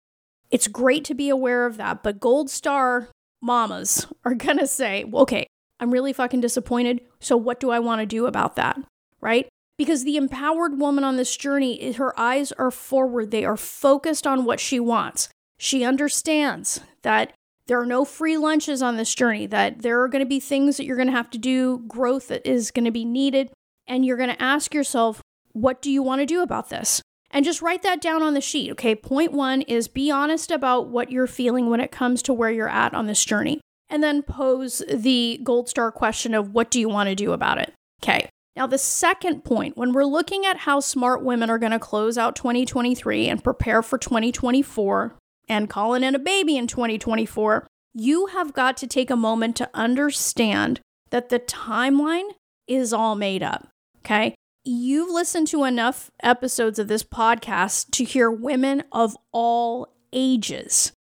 it's 0.51 0.69
great 0.69 1.05
to 1.07 1.15
be 1.15 1.29
aware 1.29 1.67
of 1.67 1.77
that, 1.79 2.03
but 2.03 2.21
gold 2.21 2.51
star 2.51 3.09
mamas 3.43 4.07
are 4.25 4.35
gonna 4.35 4.67
say, 4.67 5.05
okay, 5.13 5.47
I'm 5.79 5.91
really 5.91 6.13
fucking 6.13 6.41
disappointed. 6.41 7.01
So 7.21 7.37
what 7.37 7.61
do 7.61 7.71
I 7.71 7.79
want 7.79 8.01
to 8.01 8.07
do 8.07 8.27
about 8.27 8.57
that? 8.57 8.79
Right? 9.21 9.49
Because 9.79 10.05
the 10.05 10.17
empowered 10.17 10.79
woman 10.79 11.05
on 11.05 11.17
this 11.17 11.37
journey, 11.37 11.93
her 11.93 12.19
eyes 12.19 12.53
are 12.53 12.71
forward. 12.71 13.31
They 13.31 13.45
are 13.45 13.57
focused 13.57 14.27
on 14.27 14.45
what 14.45 14.61
she 14.61 14.81
wants. 14.81 15.29
She 15.59 15.85
understands 15.85 16.81
that 17.03 17.33
there 17.67 17.81
are 17.81 17.87
no 17.87 18.05
free 18.05 18.37
lunches 18.37 18.81
on 18.81 18.97
this 18.97 19.15
journey, 19.15 19.47
that 19.47 19.83
there 19.83 20.01
are 20.03 20.09
going 20.09 20.25
to 20.25 20.29
be 20.29 20.41
things 20.41 20.77
that 20.77 20.85
you're 20.85 20.97
going 20.97 21.09
to 21.09 21.13
have 21.13 21.31
to 21.31 21.39
do, 21.39 21.79
growth 21.89 22.29
that 22.29 22.47
is 22.47 22.71
going 22.71 22.85
to 22.85 22.91
be 22.91 23.05
needed. 23.05 23.51
And 23.87 24.05
you're 24.05 24.17
going 24.17 24.31
to 24.31 24.43
ask 24.43 24.73
yourself, 24.73 25.21
what 25.53 25.83
do 25.83 25.91
you 25.91 26.03
want 26.03 26.21
to 26.21 26.27
do 26.27 26.43
about 26.43 26.71
this? 26.71 27.03
And 27.31 27.45
just 27.45 27.61
write 27.61 27.83
that 27.83 28.01
down 28.01 28.23
on 28.23 28.35
the 28.35 28.41
sheet. 28.41 28.71
Okay. 28.73 28.95
Point 28.95 29.33
one 29.33 29.63
is 29.63 29.89
be 29.89 30.11
honest 30.11 30.51
about 30.51 30.89
what 30.89 31.11
you're 31.11 31.27
feeling 31.27 31.69
when 31.69 31.81
it 31.81 31.91
comes 31.91 32.23
to 32.23 32.33
where 32.33 32.51
you're 32.51 32.69
at 32.69 32.95
on 32.95 33.07
this 33.07 33.25
journey. 33.25 33.61
And 33.89 34.03
then 34.03 34.23
pose 34.23 34.83
the 34.93 35.41
gold 35.45 35.69
star 35.69 35.93
question 35.93 36.35
of 36.35 36.53
what 36.53 36.71
do 36.71 36.81
you 36.81 36.89
want 36.89 37.09
to 37.09 37.15
do 37.15 37.33
about 37.33 37.59
it? 37.59 37.73
Okay. 38.03 38.29
Now, 38.57 38.67
the 38.67 38.79
second 38.79 39.45
point, 39.45 39.77
when 39.77 39.93
we're 39.93 40.05
looking 40.05 40.47
at 40.47 40.59
how 40.59 40.81
smart 40.81 41.23
women 41.23 41.51
are 41.51 41.59
going 41.59 41.73
to 41.73 41.79
close 41.79 42.17
out 42.17 42.37
2023 42.37 43.29
and 43.29 43.45
prepare 43.45 43.83
for 43.83 43.99
2024 43.99 45.15
and 45.49 45.71
calling 45.71 46.03
in 46.03 46.15
a 46.15 46.19
baby 46.19 46.57
in 46.57 46.67
2024, 46.67 47.67
you 47.93 48.27
have 48.27 48.55
got 48.55 48.77
to 48.79 48.87
take 48.87 49.11
a 49.11 49.17
moment 49.17 49.57
to 49.57 49.71
understand 49.75 50.81
that 51.11 51.29
the 51.29 51.39
timeline 51.39 52.31
is 52.67 52.93
all 52.93 53.15
made 53.15 53.43
up. 53.43 53.69
Okay 53.99 54.35
you've 54.67 55.11
listened 55.11 55.47
to 55.47 55.65
enough 55.65 56.11
episodes 56.23 56.79
of 56.79 56.89
this 56.89 57.05
podcast 57.05 57.91
to 57.93 58.05
hear 58.05 58.31
women 58.31 58.83
of 58.91 59.17
all 59.33 59.95
ages 60.13 60.93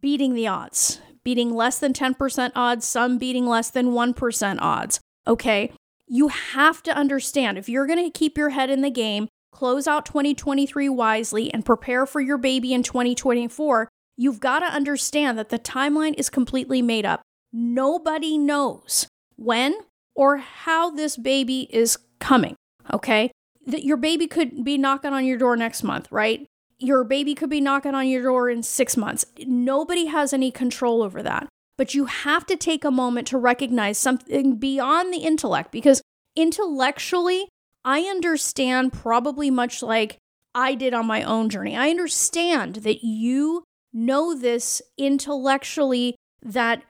beating 0.00 0.34
the 0.34 0.46
odds, 0.46 1.00
beating 1.24 1.54
less 1.54 1.78
than 1.78 1.92
10% 1.92 2.52
odds, 2.54 2.86
some 2.86 3.18
beating 3.18 3.46
less 3.46 3.70
than 3.70 3.88
1% 3.88 4.58
odds. 4.60 5.00
Okay. 5.26 5.72
You 6.06 6.28
have 6.28 6.82
to 6.82 6.96
understand 6.96 7.58
if 7.58 7.68
you're 7.68 7.86
going 7.86 8.04
to 8.04 8.10
keep 8.10 8.36
your 8.36 8.50
head 8.50 8.70
in 8.70 8.82
the 8.82 8.90
game, 8.90 9.28
close 9.52 9.86
out 9.86 10.04
2023 10.04 10.88
wisely, 10.90 11.52
and 11.52 11.64
prepare 11.64 12.06
for 12.06 12.20
your 12.20 12.38
baby 12.38 12.74
in 12.74 12.82
2024, 12.82 13.88
you've 14.16 14.40
got 14.40 14.60
to 14.60 14.66
understand 14.66 15.38
that 15.38 15.48
the 15.48 15.58
timeline 15.58 16.14
is 16.18 16.28
completely 16.28 16.82
made 16.82 17.06
up. 17.06 17.22
Nobody 17.52 18.36
knows 18.36 19.06
when 19.36 19.74
or 20.14 20.36
how 20.36 20.90
this 20.90 21.16
baby 21.16 21.68
is 21.70 21.98
coming 22.20 22.56
okay? 22.92 23.30
That 23.66 23.84
your 23.84 23.96
baby 23.96 24.26
could 24.26 24.64
be 24.64 24.76
knocking 24.76 25.12
on 25.12 25.24
your 25.24 25.38
door 25.38 25.56
next 25.56 25.82
month, 25.82 26.10
right? 26.10 26.46
Your 26.78 27.04
baby 27.04 27.34
could 27.34 27.50
be 27.50 27.60
knocking 27.60 27.94
on 27.94 28.08
your 28.08 28.22
door 28.22 28.50
in 28.50 28.62
six 28.62 28.96
months. 28.96 29.24
Nobody 29.46 30.06
has 30.06 30.32
any 30.32 30.50
control 30.50 31.02
over 31.02 31.22
that. 31.22 31.48
But 31.76 31.94
you 31.94 32.04
have 32.06 32.46
to 32.46 32.56
take 32.56 32.84
a 32.84 32.90
moment 32.90 33.26
to 33.28 33.38
recognize 33.38 33.98
something 33.98 34.56
beyond 34.56 35.12
the 35.12 35.18
intellect 35.18 35.72
because 35.72 36.02
intellectually, 36.36 37.48
I 37.84 38.02
understand 38.02 38.92
probably 38.92 39.50
much 39.50 39.82
like 39.82 40.18
I 40.54 40.74
did 40.74 40.94
on 40.94 41.06
my 41.06 41.22
own 41.22 41.48
journey. 41.48 41.76
I 41.76 41.90
understand 41.90 42.76
that 42.76 43.04
you 43.04 43.64
know 43.92 44.34
this 44.38 44.80
intellectually 44.96 46.14
that 46.42 46.82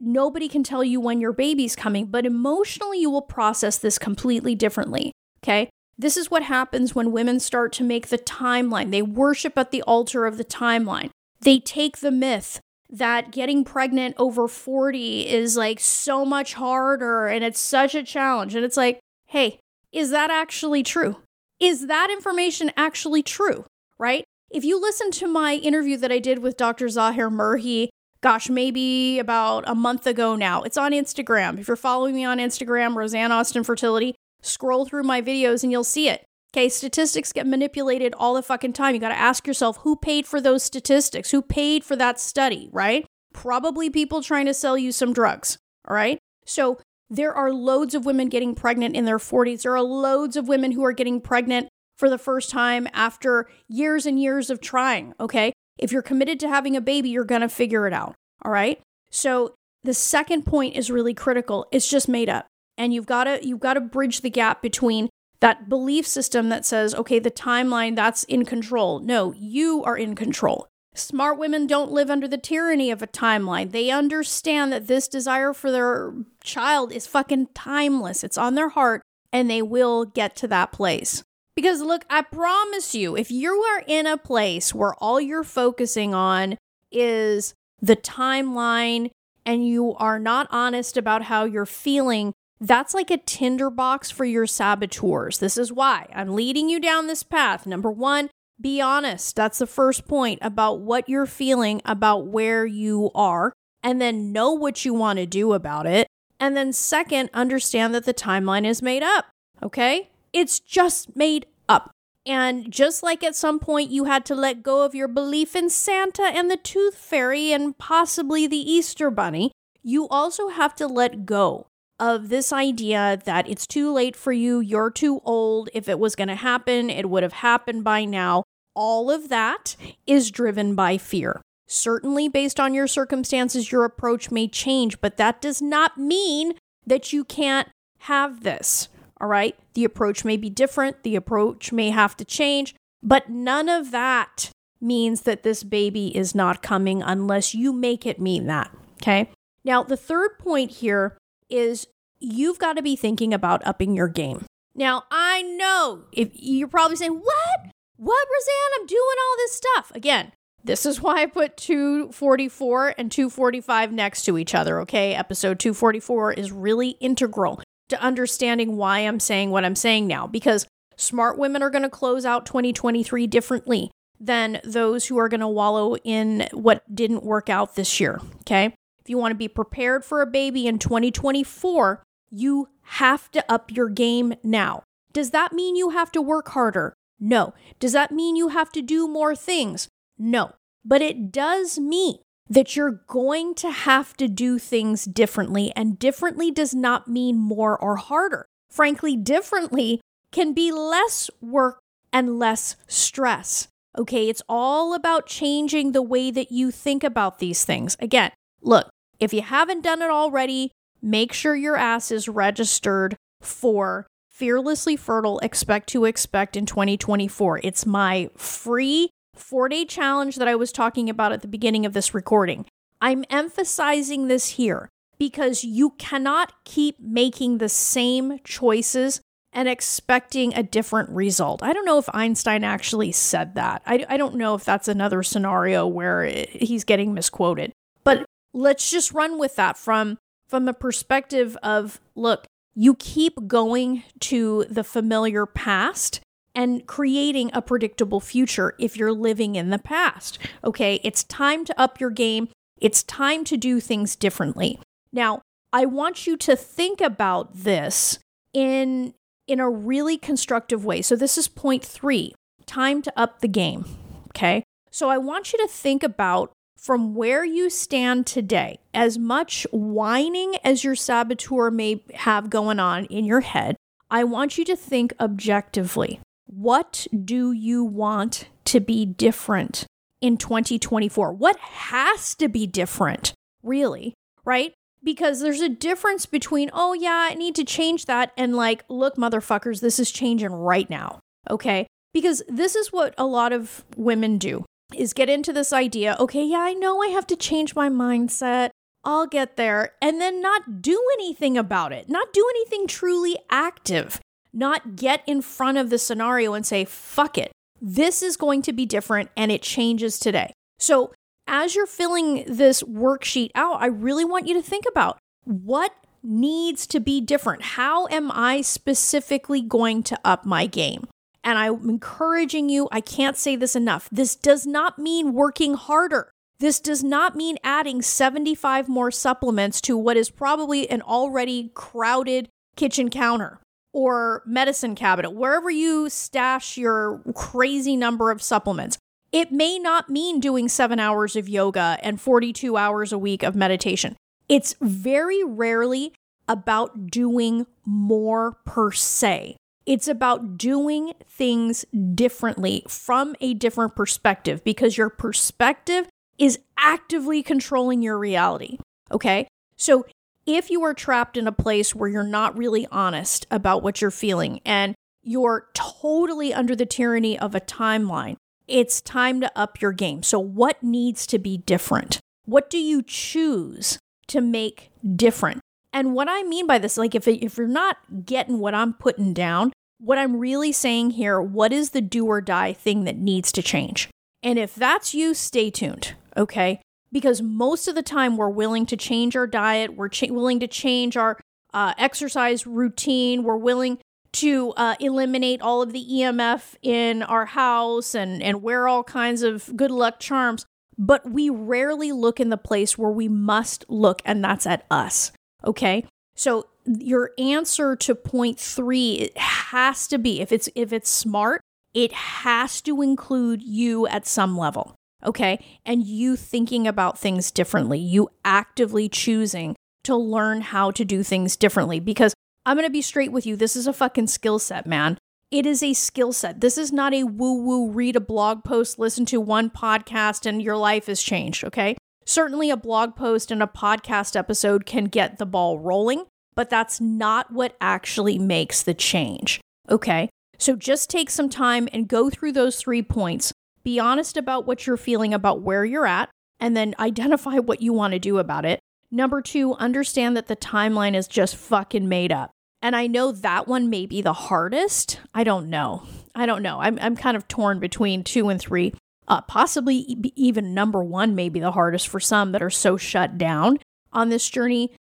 nobody 0.00 0.48
can 0.48 0.62
tell 0.62 0.84
you 0.84 1.00
when 1.00 1.20
your 1.20 1.32
baby's 1.32 1.76
coming, 1.76 2.06
but 2.06 2.24
emotionally, 2.24 3.00
you 3.00 3.10
will 3.10 3.22
process 3.22 3.78
this 3.78 3.98
completely 3.98 4.54
differently. 4.54 5.12
Okay. 5.42 5.70
This 6.00 6.16
is 6.16 6.30
what 6.30 6.44
happens 6.44 6.94
when 6.94 7.12
women 7.12 7.40
start 7.40 7.74
to 7.74 7.84
make 7.84 8.08
the 8.08 8.16
timeline. 8.16 8.90
They 8.90 9.02
worship 9.02 9.58
at 9.58 9.70
the 9.70 9.82
altar 9.82 10.24
of 10.24 10.38
the 10.38 10.44
timeline. 10.46 11.10
They 11.42 11.58
take 11.58 11.98
the 11.98 12.10
myth 12.10 12.58
that 12.88 13.30
getting 13.30 13.64
pregnant 13.64 14.14
over 14.16 14.48
40 14.48 15.28
is 15.28 15.58
like 15.58 15.78
so 15.78 16.24
much 16.24 16.54
harder 16.54 17.26
and 17.26 17.44
it's 17.44 17.60
such 17.60 17.94
a 17.94 18.02
challenge. 18.02 18.54
And 18.54 18.64
it's 18.64 18.78
like, 18.78 18.98
hey, 19.26 19.60
is 19.92 20.08
that 20.08 20.30
actually 20.30 20.82
true? 20.82 21.16
Is 21.60 21.86
that 21.88 22.08
information 22.10 22.72
actually 22.78 23.22
true? 23.22 23.66
Right? 23.98 24.24
If 24.50 24.64
you 24.64 24.80
listen 24.80 25.10
to 25.10 25.28
my 25.28 25.56
interview 25.56 25.98
that 25.98 26.10
I 26.10 26.18
did 26.18 26.38
with 26.38 26.56
Dr. 26.56 26.86
Zaher 26.86 27.30
Merhi, 27.30 27.88
gosh, 28.22 28.48
maybe 28.48 29.18
about 29.18 29.64
a 29.66 29.74
month 29.74 30.06
ago 30.06 30.34
now, 30.34 30.62
it's 30.62 30.78
on 30.78 30.92
Instagram. 30.92 31.58
If 31.58 31.68
you're 31.68 31.76
following 31.76 32.14
me 32.14 32.24
on 32.24 32.38
Instagram, 32.38 32.96
Roseanne 32.96 33.32
Austin 33.32 33.64
Fertility, 33.64 34.14
Scroll 34.42 34.86
through 34.86 35.02
my 35.02 35.20
videos 35.20 35.62
and 35.62 35.70
you'll 35.72 35.84
see 35.84 36.08
it. 36.08 36.24
Okay, 36.52 36.68
statistics 36.68 37.32
get 37.32 37.46
manipulated 37.46 38.12
all 38.14 38.34
the 38.34 38.42
fucking 38.42 38.72
time. 38.72 38.94
You 38.94 39.00
got 39.00 39.10
to 39.10 39.18
ask 39.18 39.46
yourself 39.46 39.78
who 39.78 39.94
paid 39.94 40.26
for 40.26 40.40
those 40.40 40.64
statistics? 40.64 41.30
Who 41.30 41.42
paid 41.42 41.84
for 41.84 41.94
that 41.96 42.18
study, 42.18 42.68
right? 42.72 43.06
Probably 43.32 43.88
people 43.88 44.20
trying 44.20 44.46
to 44.46 44.54
sell 44.54 44.76
you 44.76 44.90
some 44.90 45.12
drugs, 45.12 45.58
all 45.86 45.94
right? 45.94 46.18
So 46.44 46.80
there 47.08 47.32
are 47.32 47.52
loads 47.52 47.94
of 47.94 48.04
women 48.04 48.28
getting 48.28 48.56
pregnant 48.56 48.96
in 48.96 49.04
their 49.04 49.18
40s. 49.18 49.62
There 49.62 49.76
are 49.76 49.82
loads 49.82 50.36
of 50.36 50.48
women 50.48 50.72
who 50.72 50.84
are 50.84 50.92
getting 50.92 51.20
pregnant 51.20 51.68
for 51.96 52.10
the 52.10 52.18
first 52.18 52.50
time 52.50 52.88
after 52.92 53.48
years 53.68 54.06
and 54.06 54.20
years 54.20 54.50
of 54.50 54.60
trying, 54.60 55.14
okay? 55.20 55.52
If 55.78 55.92
you're 55.92 56.02
committed 56.02 56.40
to 56.40 56.48
having 56.48 56.74
a 56.74 56.80
baby, 56.80 57.10
you're 57.10 57.24
going 57.24 57.42
to 57.42 57.48
figure 57.48 57.86
it 57.86 57.92
out, 57.92 58.14
all 58.44 58.50
right? 58.50 58.80
So 59.10 59.54
the 59.84 59.94
second 59.94 60.46
point 60.46 60.76
is 60.76 60.90
really 60.90 61.14
critical. 61.14 61.66
It's 61.70 61.88
just 61.88 62.08
made 62.08 62.28
up 62.28 62.46
and 62.80 62.94
you've 62.94 63.06
got 63.06 63.24
to 63.24 63.46
you've 63.46 63.60
got 63.60 63.74
to 63.74 63.80
bridge 63.80 64.22
the 64.22 64.30
gap 64.30 64.62
between 64.62 65.10
that 65.40 65.68
belief 65.68 66.06
system 66.06 66.48
that 66.48 66.64
says 66.64 66.94
okay 66.94 67.18
the 67.18 67.30
timeline 67.30 67.94
that's 67.94 68.24
in 68.24 68.44
control. 68.44 68.98
No 68.98 69.32
you 69.36 69.84
are 69.84 69.96
in 69.96 70.16
control. 70.16 70.66
Smart 70.94 71.38
women 71.38 71.68
don't 71.68 71.92
live 71.92 72.10
under 72.10 72.26
the 72.26 72.38
tyranny 72.38 72.90
of 72.90 73.00
a 73.00 73.06
timeline. 73.06 73.70
They 73.70 73.90
understand 73.90 74.72
that 74.72 74.88
this 74.88 75.06
desire 75.06 75.52
for 75.52 75.70
their 75.70 76.12
child 76.42 76.90
is 76.90 77.06
fucking 77.06 77.48
timeless. 77.54 78.24
It's 78.24 78.38
on 78.38 78.56
their 78.56 78.70
heart 78.70 79.02
and 79.32 79.48
they 79.48 79.62
will 79.62 80.04
get 80.04 80.34
to 80.36 80.48
that 80.48 80.72
place. 80.72 81.22
Because 81.54 81.82
look 81.82 82.06
i 82.08 82.22
promise 82.22 82.94
you 82.94 83.14
if 83.14 83.30
you 83.30 83.52
are 83.52 83.84
in 83.86 84.06
a 84.06 84.16
place 84.16 84.74
where 84.74 84.94
all 84.94 85.20
you're 85.20 85.44
focusing 85.44 86.14
on 86.14 86.56
is 86.90 87.52
the 87.82 87.96
timeline 87.96 89.10
and 89.44 89.66
you 89.66 89.94
are 89.96 90.18
not 90.18 90.48
honest 90.50 90.96
about 90.96 91.24
how 91.24 91.44
you're 91.44 91.66
feeling 91.66 92.32
that's 92.60 92.92
like 92.92 93.10
a 93.10 93.16
tinderbox 93.16 94.10
for 94.10 94.24
your 94.24 94.46
saboteurs. 94.46 95.38
This 95.38 95.56
is 95.56 95.72
why 95.72 96.06
I'm 96.14 96.34
leading 96.34 96.68
you 96.68 96.78
down 96.78 97.06
this 97.06 97.22
path. 97.22 97.66
Number 97.66 97.90
one, 97.90 98.28
be 98.60 98.80
honest. 98.80 99.34
That's 99.36 99.58
the 99.58 99.66
first 99.66 100.06
point 100.06 100.38
about 100.42 100.80
what 100.80 101.08
you're 101.08 101.26
feeling 101.26 101.80
about 101.86 102.26
where 102.26 102.66
you 102.66 103.10
are, 103.14 103.54
and 103.82 104.00
then 104.00 104.32
know 104.32 104.52
what 104.52 104.84
you 104.84 104.92
want 104.92 105.18
to 105.18 105.26
do 105.26 105.54
about 105.54 105.86
it. 105.86 106.06
And 106.38 106.56
then, 106.56 106.72
second, 106.72 107.30
understand 107.32 107.94
that 107.94 108.04
the 108.04 108.14
timeline 108.14 108.66
is 108.66 108.82
made 108.82 109.02
up. 109.02 109.26
Okay? 109.62 110.10
It's 110.32 110.60
just 110.60 111.16
made 111.16 111.46
up. 111.68 111.90
And 112.26 112.70
just 112.70 113.02
like 113.02 113.24
at 113.24 113.34
some 113.34 113.58
point 113.58 113.90
you 113.90 114.04
had 114.04 114.26
to 114.26 114.34
let 114.34 114.62
go 114.62 114.84
of 114.84 114.94
your 114.94 115.08
belief 115.08 115.56
in 115.56 115.70
Santa 115.70 116.24
and 116.24 116.50
the 116.50 116.58
Tooth 116.58 116.94
Fairy 116.94 117.52
and 117.52 117.76
possibly 117.78 118.46
the 118.46 118.58
Easter 118.58 119.10
Bunny, 119.10 119.52
you 119.82 120.06
also 120.08 120.48
have 120.48 120.74
to 120.76 120.86
let 120.86 121.24
go 121.24 121.66
of 122.00 122.30
this 122.30 122.52
idea 122.52 123.20
that 123.26 123.48
it's 123.48 123.66
too 123.66 123.92
late 123.92 124.16
for 124.16 124.32
you, 124.32 124.58
you're 124.58 124.90
too 124.90 125.20
old. 125.24 125.68
If 125.74 125.88
it 125.88 125.98
was 125.98 126.16
going 126.16 126.28
to 126.28 126.34
happen, 126.34 126.90
it 126.90 127.08
would 127.08 127.22
have 127.22 127.34
happened 127.34 127.84
by 127.84 128.04
now. 128.04 128.42
All 128.74 129.10
of 129.10 129.28
that 129.28 129.76
is 130.06 130.30
driven 130.30 130.74
by 130.74 130.96
fear. 130.96 131.42
Certainly, 131.68 132.30
based 132.30 132.58
on 132.58 132.74
your 132.74 132.88
circumstances, 132.88 133.70
your 133.70 133.84
approach 133.84 134.30
may 134.30 134.48
change, 134.48 135.00
but 135.00 135.18
that 135.18 135.40
does 135.40 135.62
not 135.62 135.98
mean 135.98 136.54
that 136.84 137.12
you 137.12 137.22
can't 137.22 137.68
have 137.98 138.42
this. 138.42 138.88
All 139.20 139.28
right. 139.28 139.54
The 139.74 139.84
approach 139.84 140.24
may 140.24 140.36
be 140.36 140.50
different, 140.50 141.02
the 141.02 141.14
approach 141.14 141.72
may 141.72 141.90
have 141.90 142.16
to 142.16 142.24
change, 142.24 142.74
but 143.02 143.28
none 143.28 143.68
of 143.68 143.90
that 143.90 144.50
means 144.80 145.22
that 145.22 145.42
this 145.42 145.62
baby 145.62 146.16
is 146.16 146.34
not 146.34 146.62
coming 146.62 147.02
unless 147.02 147.54
you 147.54 147.72
make 147.72 148.06
it 148.06 148.18
mean 148.18 148.46
that. 148.46 148.74
Okay. 148.94 149.30
Now, 149.64 149.82
the 149.82 149.96
third 149.96 150.38
point 150.38 150.70
here 150.70 151.18
is 151.50 151.86
you've 152.20 152.58
got 152.58 152.74
to 152.74 152.82
be 152.82 152.96
thinking 152.96 153.34
about 153.34 153.66
upping 153.66 153.96
your 153.96 154.08
game. 154.08 154.44
Now, 154.74 155.04
I 155.10 155.42
know 155.42 156.04
if 156.12 156.30
you're 156.34 156.68
probably 156.68 156.96
saying, 156.96 157.12
What? 157.12 157.70
What, 157.96 158.26
Roseanne? 158.32 158.80
I'm 158.80 158.86
doing 158.86 159.00
all 159.00 159.36
this 159.36 159.52
stuff. 159.52 159.92
Again, 159.94 160.32
this 160.64 160.86
is 160.86 161.02
why 161.02 161.22
I 161.22 161.26
put 161.26 161.56
244 161.58 162.94
and 162.96 163.12
245 163.12 163.92
next 163.92 164.24
to 164.24 164.38
each 164.38 164.54
other, 164.54 164.80
okay? 164.80 165.14
Episode 165.14 165.58
244 165.58 166.32
is 166.32 166.50
really 166.50 166.90
integral 167.00 167.62
to 167.90 168.00
understanding 168.00 168.76
why 168.76 169.00
I'm 169.00 169.20
saying 169.20 169.50
what 169.50 169.64
I'm 169.64 169.76
saying 169.76 170.06
now 170.06 170.26
because 170.26 170.66
Smart 171.00 171.38
women 171.38 171.62
are 171.62 171.70
going 171.70 171.82
to 171.82 171.88
close 171.88 172.26
out 172.26 172.44
2023 172.44 173.26
differently 173.26 173.90
than 174.20 174.60
those 174.64 175.06
who 175.06 175.16
are 175.16 175.30
going 175.30 175.40
to 175.40 175.48
wallow 175.48 175.96
in 175.96 176.46
what 176.52 176.82
didn't 176.94 177.24
work 177.24 177.48
out 177.48 177.74
this 177.74 177.98
year. 178.00 178.20
Okay. 178.42 178.74
You 179.10 179.18
want 179.18 179.32
to 179.32 179.36
be 179.36 179.48
prepared 179.48 180.04
for 180.04 180.22
a 180.22 180.26
baby 180.26 180.68
in 180.68 180.78
2024, 180.78 182.02
you 182.30 182.68
have 182.82 183.28
to 183.32 183.44
up 183.50 183.72
your 183.72 183.88
game 183.88 184.34
now. 184.44 184.84
Does 185.12 185.30
that 185.30 185.52
mean 185.52 185.74
you 185.74 185.90
have 185.90 186.12
to 186.12 186.22
work 186.22 186.50
harder? 186.50 186.94
No. 187.18 187.52
Does 187.80 187.92
that 187.92 188.12
mean 188.12 188.36
you 188.36 188.48
have 188.48 188.70
to 188.70 188.80
do 188.82 189.08
more 189.08 189.34
things? 189.34 189.88
No. 190.16 190.52
But 190.84 191.02
it 191.02 191.32
does 191.32 191.78
mean 191.78 192.18
that 192.48 192.76
you're 192.76 193.02
going 193.08 193.54
to 193.56 193.70
have 193.70 194.16
to 194.18 194.28
do 194.28 194.58
things 194.58 195.04
differently, 195.04 195.72
and 195.74 195.98
differently 195.98 196.52
does 196.52 196.74
not 196.74 197.08
mean 197.08 197.36
more 197.36 197.76
or 197.76 197.96
harder. 197.96 198.46
Frankly, 198.70 199.16
differently 199.16 200.00
can 200.30 200.52
be 200.52 200.70
less 200.70 201.30
work 201.40 201.80
and 202.12 202.38
less 202.38 202.76
stress. 202.86 203.66
Okay, 203.98 204.28
it's 204.28 204.42
all 204.48 204.94
about 204.94 205.26
changing 205.26 205.92
the 205.92 206.02
way 206.02 206.30
that 206.30 206.52
you 206.52 206.70
think 206.70 207.02
about 207.02 207.40
these 207.40 207.64
things. 207.64 207.96
Again, 207.98 208.30
look, 208.62 208.89
if 209.20 209.32
you 209.32 209.42
haven't 209.42 209.84
done 209.84 210.02
it 210.02 210.10
already, 210.10 210.72
make 211.00 211.32
sure 211.32 211.54
your 211.54 211.76
ass 211.76 212.10
is 212.10 212.28
registered 212.28 213.16
for 213.40 214.06
Fearlessly 214.28 214.96
Fertile 214.96 215.38
Expect 215.40 215.88
to 215.90 216.06
Expect 216.06 216.56
in 216.56 216.66
2024. 216.66 217.60
It's 217.62 217.84
my 217.86 218.30
free 218.36 219.10
four 219.34 219.68
day 219.68 219.84
challenge 219.84 220.36
that 220.36 220.48
I 220.48 220.54
was 220.54 220.72
talking 220.72 221.10
about 221.10 221.32
at 221.32 221.42
the 221.42 221.48
beginning 221.48 221.86
of 221.86 221.92
this 221.92 222.14
recording. 222.14 222.66
I'm 223.00 223.24
emphasizing 223.30 224.28
this 224.28 224.48
here 224.48 224.88
because 225.18 225.64
you 225.64 225.90
cannot 225.98 226.52
keep 226.64 226.98
making 226.98 227.58
the 227.58 227.68
same 227.68 228.38
choices 228.44 229.20
and 229.52 229.68
expecting 229.68 230.54
a 230.54 230.62
different 230.62 231.10
result. 231.10 231.62
I 231.62 231.72
don't 231.72 231.84
know 231.84 231.98
if 231.98 232.08
Einstein 232.14 232.64
actually 232.64 233.12
said 233.12 233.54
that. 233.56 233.82
I, 233.84 234.06
I 234.08 234.16
don't 234.16 234.36
know 234.36 234.54
if 234.54 234.64
that's 234.64 234.88
another 234.88 235.22
scenario 235.22 235.86
where 235.86 236.24
he's 236.24 236.84
getting 236.84 237.12
misquoted. 237.12 237.72
But 238.04 238.24
let's 238.52 238.90
just 238.90 239.12
run 239.12 239.38
with 239.38 239.56
that 239.56 239.76
from 239.76 240.18
from 240.48 240.64
the 240.64 240.74
perspective 240.74 241.56
of 241.62 242.00
look, 242.14 242.46
you 242.74 242.94
keep 242.96 243.46
going 243.46 244.02
to 244.18 244.64
the 244.68 244.84
familiar 244.84 245.46
past 245.46 246.20
and 246.54 246.86
creating 246.86 247.50
a 247.54 247.62
predictable 247.62 248.20
future 248.20 248.74
if 248.78 248.96
you're 248.96 249.12
living 249.12 249.54
in 249.54 249.70
the 249.70 249.78
past. 249.78 250.38
Okay, 250.64 251.00
it's 251.04 251.22
time 251.24 251.64
to 251.64 251.80
up 251.80 252.00
your 252.00 252.10
game. 252.10 252.48
It's 252.80 253.02
time 253.04 253.44
to 253.44 253.56
do 253.56 253.78
things 253.78 254.16
differently. 254.16 254.80
Now, 255.12 255.42
I 255.72 255.84
want 255.84 256.26
you 256.26 256.36
to 256.38 256.56
think 256.56 257.00
about 257.00 257.54
this 257.54 258.18
in 258.52 259.14
in 259.46 259.60
a 259.60 259.68
really 259.68 260.16
constructive 260.16 260.84
way. 260.84 261.02
So 261.02 261.16
this 261.16 261.36
is 261.36 261.48
point 261.48 261.84
3, 261.84 262.34
time 262.66 263.02
to 263.02 263.12
up 263.16 263.40
the 263.40 263.48
game, 263.48 263.84
okay? 264.28 264.62
So 264.90 265.08
I 265.08 265.18
want 265.18 265.52
you 265.52 265.58
to 265.58 265.68
think 265.68 266.04
about 266.04 266.52
from 266.80 267.14
where 267.14 267.44
you 267.44 267.68
stand 267.68 268.26
today, 268.26 268.78
as 268.94 269.18
much 269.18 269.66
whining 269.70 270.54
as 270.64 270.82
your 270.82 270.94
saboteur 270.94 271.70
may 271.70 272.02
have 272.14 272.48
going 272.48 272.80
on 272.80 273.04
in 273.06 273.26
your 273.26 273.42
head, 273.42 273.76
I 274.10 274.24
want 274.24 274.56
you 274.56 274.64
to 274.64 274.74
think 274.74 275.12
objectively. 275.20 276.20
What 276.46 277.06
do 277.24 277.52
you 277.52 277.84
want 277.84 278.48
to 278.64 278.80
be 278.80 279.04
different 279.04 279.84
in 280.22 280.38
2024? 280.38 281.34
What 281.34 281.58
has 281.58 282.34
to 282.36 282.48
be 282.48 282.66
different, 282.66 283.34
really, 283.62 284.14
right? 284.46 284.72
Because 285.04 285.40
there's 285.40 285.60
a 285.60 285.68
difference 285.68 286.24
between, 286.24 286.70
oh, 286.72 286.94
yeah, 286.94 287.28
I 287.30 287.34
need 287.34 287.54
to 287.56 287.64
change 287.64 288.06
that, 288.06 288.32
and 288.38 288.56
like, 288.56 288.84
look, 288.88 289.16
motherfuckers, 289.16 289.80
this 289.80 289.98
is 289.98 290.10
changing 290.10 290.50
right 290.50 290.88
now, 290.88 291.20
okay? 291.50 291.86
Because 292.14 292.42
this 292.48 292.74
is 292.74 292.90
what 292.90 293.14
a 293.18 293.26
lot 293.26 293.52
of 293.52 293.84
women 293.96 294.38
do 294.38 294.64
is 294.94 295.12
get 295.12 295.28
into 295.28 295.52
this 295.52 295.72
idea 295.72 296.16
okay, 296.18 296.44
yeah, 296.44 296.60
I 296.60 296.74
know 296.74 297.02
I 297.02 297.08
have 297.08 297.26
to 297.28 297.36
change 297.36 297.74
my 297.74 297.88
mindset. 297.88 298.70
I'll 299.04 299.26
get 299.26 299.56
there. 299.56 299.92
And 300.02 300.20
then 300.20 300.42
not 300.42 300.82
do 300.82 301.00
anything 301.14 301.56
about 301.56 301.92
it, 301.92 302.08
not 302.08 302.32
do 302.32 302.46
anything 302.50 302.86
truly 302.86 303.38
active, 303.50 304.20
not 304.52 304.96
get 304.96 305.22
in 305.26 305.42
front 305.42 305.78
of 305.78 305.90
the 305.90 305.98
scenario 305.98 306.54
and 306.54 306.66
say, 306.66 306.84
fuck 306.84 307.38
it. 307.38 307.52
This 307.80 308.22
is 308.22 308.36
going 308.36 308.62
to 308.62 308.72
be 308.72 308.84
different 308.84 309.30
and 309.36 309.50
it 309.50 309.62
changes 309.62 310.18
today. 310.18 310.52
So, 310.78 311.12
as 311.46 311.74
you're 311.74 311.86
filling 311.86 312.44
this 312.46 312.82
worksheet 312.82 313.50
out, 313.54 313.82
I 313.82 313.86
really 313.86 314.24
want 314.24 314.46
you 314.46 314.54
to 314.54 314.62
think 314.62 314.84
about 314.88 315.18
what 315.44 315.92
needs 316.22 316.86
to 316.88 317.00
be 317.00 317.20
different. 317.20 317.62
How 317.62 318.06
am 318.08 318.30
I 318.30 318.60
specifically 318.60 319.62
going 319.62 320.02
to 320.04 320.18
up 320.24 320.44
my 320.44 320.66
game? 320.66 321.08
And 321.42 321.58
I'm 321.58 321.88
encouraging 321.88 322.68
you, 322.68 322.88
I 322.92 323.00
can't 323.00 323.36
say 323.36 323.56
this 323.56 323.74
enough. 323.74 324.08
This 324.12 324.36
does 324.36 324.66
not 324.66 324.98
mean 324.98 325.32
working 325.32 325.74
harder. 325.74 326.30
This 326.58 326.78
does 326.80 327.02
not 327.02 327.34
mean 327.34 327.56
adding 327.64 328.02
75 328.02 328.88
more 328.88 329.10
supplements 329.10 329.80
to 329.82 329.96
what 329.96 330.18
is 330.18 330.28
probably 330.28 330.88
an 330.90 331.00
already 331.00 331.70
crowded 331.74 332.50
kitchen 332.76 333.08
counter 333.08 333.60
or 333.92 334.42
medicine 334.46 334.94
cabinet, 334.94 335.30
wherever 335.30 335.70
you 335.70 336.08
stash 336.10 336.76
your 336.76 337.22
crazy 337.34 337.96
number 337.96 338.30
of 338.30 338.42
supplements. 338.42 338.98
It 339.32 339.52
may 339.52 339.78
not 339.78 340.10
mean 340.10 340.40
doing 340.40 340.68
seven 340.68 341.00
hours 341.00 341.34
of 341.36 341.48
yoga 341.48 341.98
and 342.02 342.20
42 342.20 342.76
hours 342.76 343.12
a 343.12 343.18
week 343.18 343.42
of 343.42 343.54
meditation. 343.56 344.16
It's 344.48 344.74
very 344.80 345.42
rarely 345.44 346.12
about 346.48 347.06
doing 347.10 347.66
more 347.86 348.58
per 348.64 348.90
se. 348.90 349.56
It's 349.86 350.08
about 350.08 350.58
doing 350.58 351.14
things 351.26 351.84
differently 352.14 352.84
from 352.88 353.34
a 353.40 353.54
different 353.54 353.96
perspective 353.96 354.62
because 354.62 354.96
your 354.96 355.10
perspective 355.10 356.08
is 356.38 356.58
actively 356.78 357.42
controlling 357.42 358.02
your 358.02 358.18
reality. 358.18 358.78
Okay. 359.10 359.48
So 359.76 360.06
if 360.46 360.70
you 360.70 360.82
are 360.84 360.94
trapped 360.94 361.36
in 361.36 361.46
a 361.46 361.52
place 361.52 361.94
where 361.94 362.08
you're 362.08 362.22
not 362.22 362.56
really 362.56 362.86
honest 362.90 363.46
about 363.50 363.82
what 363.82 364.00
you're 364.00 364.10
feeling 364.10 364.60
and 364.64 364.94
you're 365.22 365.68
totally 365.74 366.52
under 366.54 366.74
the 366.74 366.86
tyranny 366.86 367.38
of 367.38 367.54
a 367.54 367.60
timeline, 367.60 368.36
it's 368.66 369.00
time 369.00 369.40
to 369.40 369.58
up 369.58 369.80
your 369.80 369.92
game. 369.92 370.22
So, 370.22 370.38
what 370.38 370.82
needs 370.82 371.26
to 371.26 371.38
be 371.38 371.58
different? 371.58 372.20
What 372.44 372.70
do 372.70 372.78
you 372.78 373.02
choose 373.02 373.98
to 374.28 374.40
make 374.40 374.90
different? 375.16 375.60
And 375.92 376.14
what 376.14 376.28
I 376.28 376.42
mean 376.44 376.66
by 376.66 376.78
this, 376.78 376.96
like 376.96 377.14
if, 377.14 377.26
if 377.26 377.56
you're 377.56 377.66
not 377.66 378.24
getting 378.24 378.58
what 378.58 378.74
I'm 378.74 378.94
putting 378.94 379.34
down, 379.34 379.72
what 379.98 380.18
I'm 380.18 380.38
really 380.38 380.72
saying 380.72 381.10
here, 381.10 381.40
what 381.40 381.72
is 381.72 381.90
the 381.90 382.00
do 382.00 382.26
or 382.26 382.40
die 382.40 382.72
thing 382.72 383.04
that 383.04 383.16
needs 383.16 383.52
to 383.52 383.62
change? 383.62 384.08
And 384.42 384.58
if 384.58 384.74
that's 384.74 385.14
you, 385.14 385.34
stay 385.34 385.70
tuned, 385.70 386.14
okay? 386.36 386.80
Because 387.12 387.42
most 387.42 387.88
of 387.88 387.94
the 387.94 388.02
time 388.02 388.36
we're 388.36 388.48
willing 388.48 388.86
to 388.86 388.96
change 388.96 389.36
our 389.36 389.46
diet, 389.46 389.96
we're 389.96 390.08
cha- 390.08 390.32
willing 390.32 390.60
to 390.60 390.68
change 390.68 391.16
our 391.16 391.38
uh, 391.74 391.92
exercise 391.98 392.66
routine, 392.66 393.42
we're 393.42 393.56
willing 393.56 393.98
to 394.32 394.72
uh, 394.76 394.94
eliminate 395.00 395.60
all 395.60 395.82
of 395.82 395.92
the 395.92 396.04
EMF 396.04 396.76
in 396.82 397.22
our 397.22 397.46
house 397.46 398.14
and, 398.14 398.42
and 398.42 398.62
wear 398.62 398.86
all 398.86 399.02
kinds 399.02 399.42
of 399.42 399.76
good 399.76 399.90
luck 399.90 400.20
charms. 400.20 400.64
But 400.96 401.30
we 401.30 401.50
rarely 401.50 402.12
look 402.12 402.40
in 402.40 402.50
the 402.50 402.56
place 402.56 402.96
where 402.96 403.10
we 403.10 403.28
must 403.28 403.84
look, 403.88 404.22
and 404.24 404.44
that's 404.44 404.66
at 404.66 404.86
us. 404.90 405.32
Okay. 405.64 406.04
So 406.36 406.66
your 406.86 407.30
answer 407.38 407.94
to 407.96 408.14
point 408.14 408.58
three 408.58 409.12
it 409.14 409.38
has 409.38 410.06
to 410.08 410.18
be 410.18 410.40
if 410.40 410.52
it's 410.52 410.68
if 410.74 410.92
it's 410.92 411.10
smart, 411.10 411.60
it 411.94 412.12
has 412.12 412.80
to 412.82 413.02
include 413.02 413.62
you 413.62 414.06
at 414.06 414.26
some 414.26 414.56
level. 414.56 414.94
Okay. 415.24 415.62
And 415.84 416.06
you 416.06 416.36
thinking 416.36 416.86
about 416.86 417.18
things 417.18 417.50
differently, 417.50 417.98
you 417.98 418.30
actively 418.44 419.08
choosing 419.08 419.76
to 420.04 420.16
learn 420.16 420.62
how 420.62 420.90
to 420.92 421.04
do 421.04 421.22
things 421.22 421.56
differently. 421.56 422.00
Because 422.00 422.32
I'm 422.64 422.76
going 422.76 422.86
to 422.86 422.92
be 422.92 423.02
straight 423.02 423.32
with 423.32 423.46
you. 423.46 423.56
This 423.56 423.76
is 423.76 423.86
a 423.86 423.92
fucking 423.92 424.28
skill 424.28 424.58
set, 424.58 424.86
man. 424.86 425.18
It 425.50 425.66
is 425.66 425.82
a 425.82 425.92
skill 425.94 426.32
set. 426.32 426.60
This 426.60 426.78
is 426.78 426.92
not 426.92 427.12
a 427.12 427.24
woo 427.24 427.62
woo 427.62 427.90
read 427.90 428.16
a 428.16 428.20
blog 428.20 428.64
post, 428.64 428.98
listen 428.98 429.26
to 429.26 429.40
one 429.40 429.68
podcast, 429.68 430.46
and 430.46 430.62
your 430.62 430.76
life 430.76 431.06
has 431.06 431.22
changed. 431.22 431.64
Okay. 431.64 431.96
Certainly, 432.24 432.70
a 432.70 432.76
blog 432.76 433.16
post 433.16 433.50
and 433.50 433.62
a 433.62 433.66
podcast 433.66 434.36
episode 434.36 434.86
can 434.86 435.04
get 435.04 435.38
the 435.38 435.46
ball 435.46 435.78
rolling, 435.78 436.24
but 436.54 436.70
that's 436.70 437.00
not 437.00 437.52
what 437.52 437.76
actually 437.80 438.38
makes 438.38 438.82
the 438.82 438.94
change. 438.94 439.60
Okay. 439.88 440.28
So 440.58 440.76
just 440.76 441.08
take 441.08 441.30
some 441.30 441.48
time 441.48 441.88
and 441.92 442.06
go 442.06 442.28
through 442.28 442.52
those 442.52 442.76
three 442.76 443.02
points. 443.02 443.52
Be 443.82 443.98
honest 443.98 444.36
about 444.36 444.66
what 444.66 444.86
you're 444.86 444.98
feeling 444.98 445.32
about 445.32 445.62
where 445.62 445.84
you're 445.84 446.06
at, 446.06 446.28
and 446.60 446.76
then 446.76 446.94
identify 446.98 447.56
what 447.56 447.80
you 447.80 447.92
want 447.92 448.12
to 448.12 448.18
do 448.18 448.38
about 448.38 448.66
it. 448.66 448.78
Number 449.10 449.40
two, 449.40 449.74
understand 449.74 450.36
that 450.36 450.46
the 450.46 450.56
timeline 450.56 451.16
is 451.16 451.26
just 451.26 451.56
fucking 451.56 452.08
made 452.08 452.30
up. 452.30 452.50
And 452.82 452.94
I 452.94 453.06
know 453.06 453.32
that 453.32 453.66
one 453.66 453.90
may 453.90 454.06
be 454.06 454.22
the 454.22 454.32
hardest. 454.32 455.18
I 455.34 455.44
don't 455.44 455.68
know. 455.68 456.06
I 456.34 456.46
don't 456.46 456.62
know. 456.62 456.80
I'm, 456.80 456.98
I'm 457.00 457.16
kind 457.16 457.36
of 457.36 457.48
torn 457.48 457.80
between 457.80 458.22
two 458.22 458.48
and 458.48 458.60
three. 458.60 458.94
Uh, 459.30 459.40
possibly 459.42 459.98
even 460.34 460.74
number 460.74 461.04
one 461.04 461.36
may 461.36 461.48
be 461.48 461.60
the 461.60 461.70
hardest 461.70 462.08
for 462.08 462.18
some 462.18 462.50
that 462.50 462.62
are 462.62 462.68
so 462.68 462.96
shut 462.96 463.38
down 463.38 463.78
on 464.12 464.28
this 464.28 464.50
journey, 464.50 464.92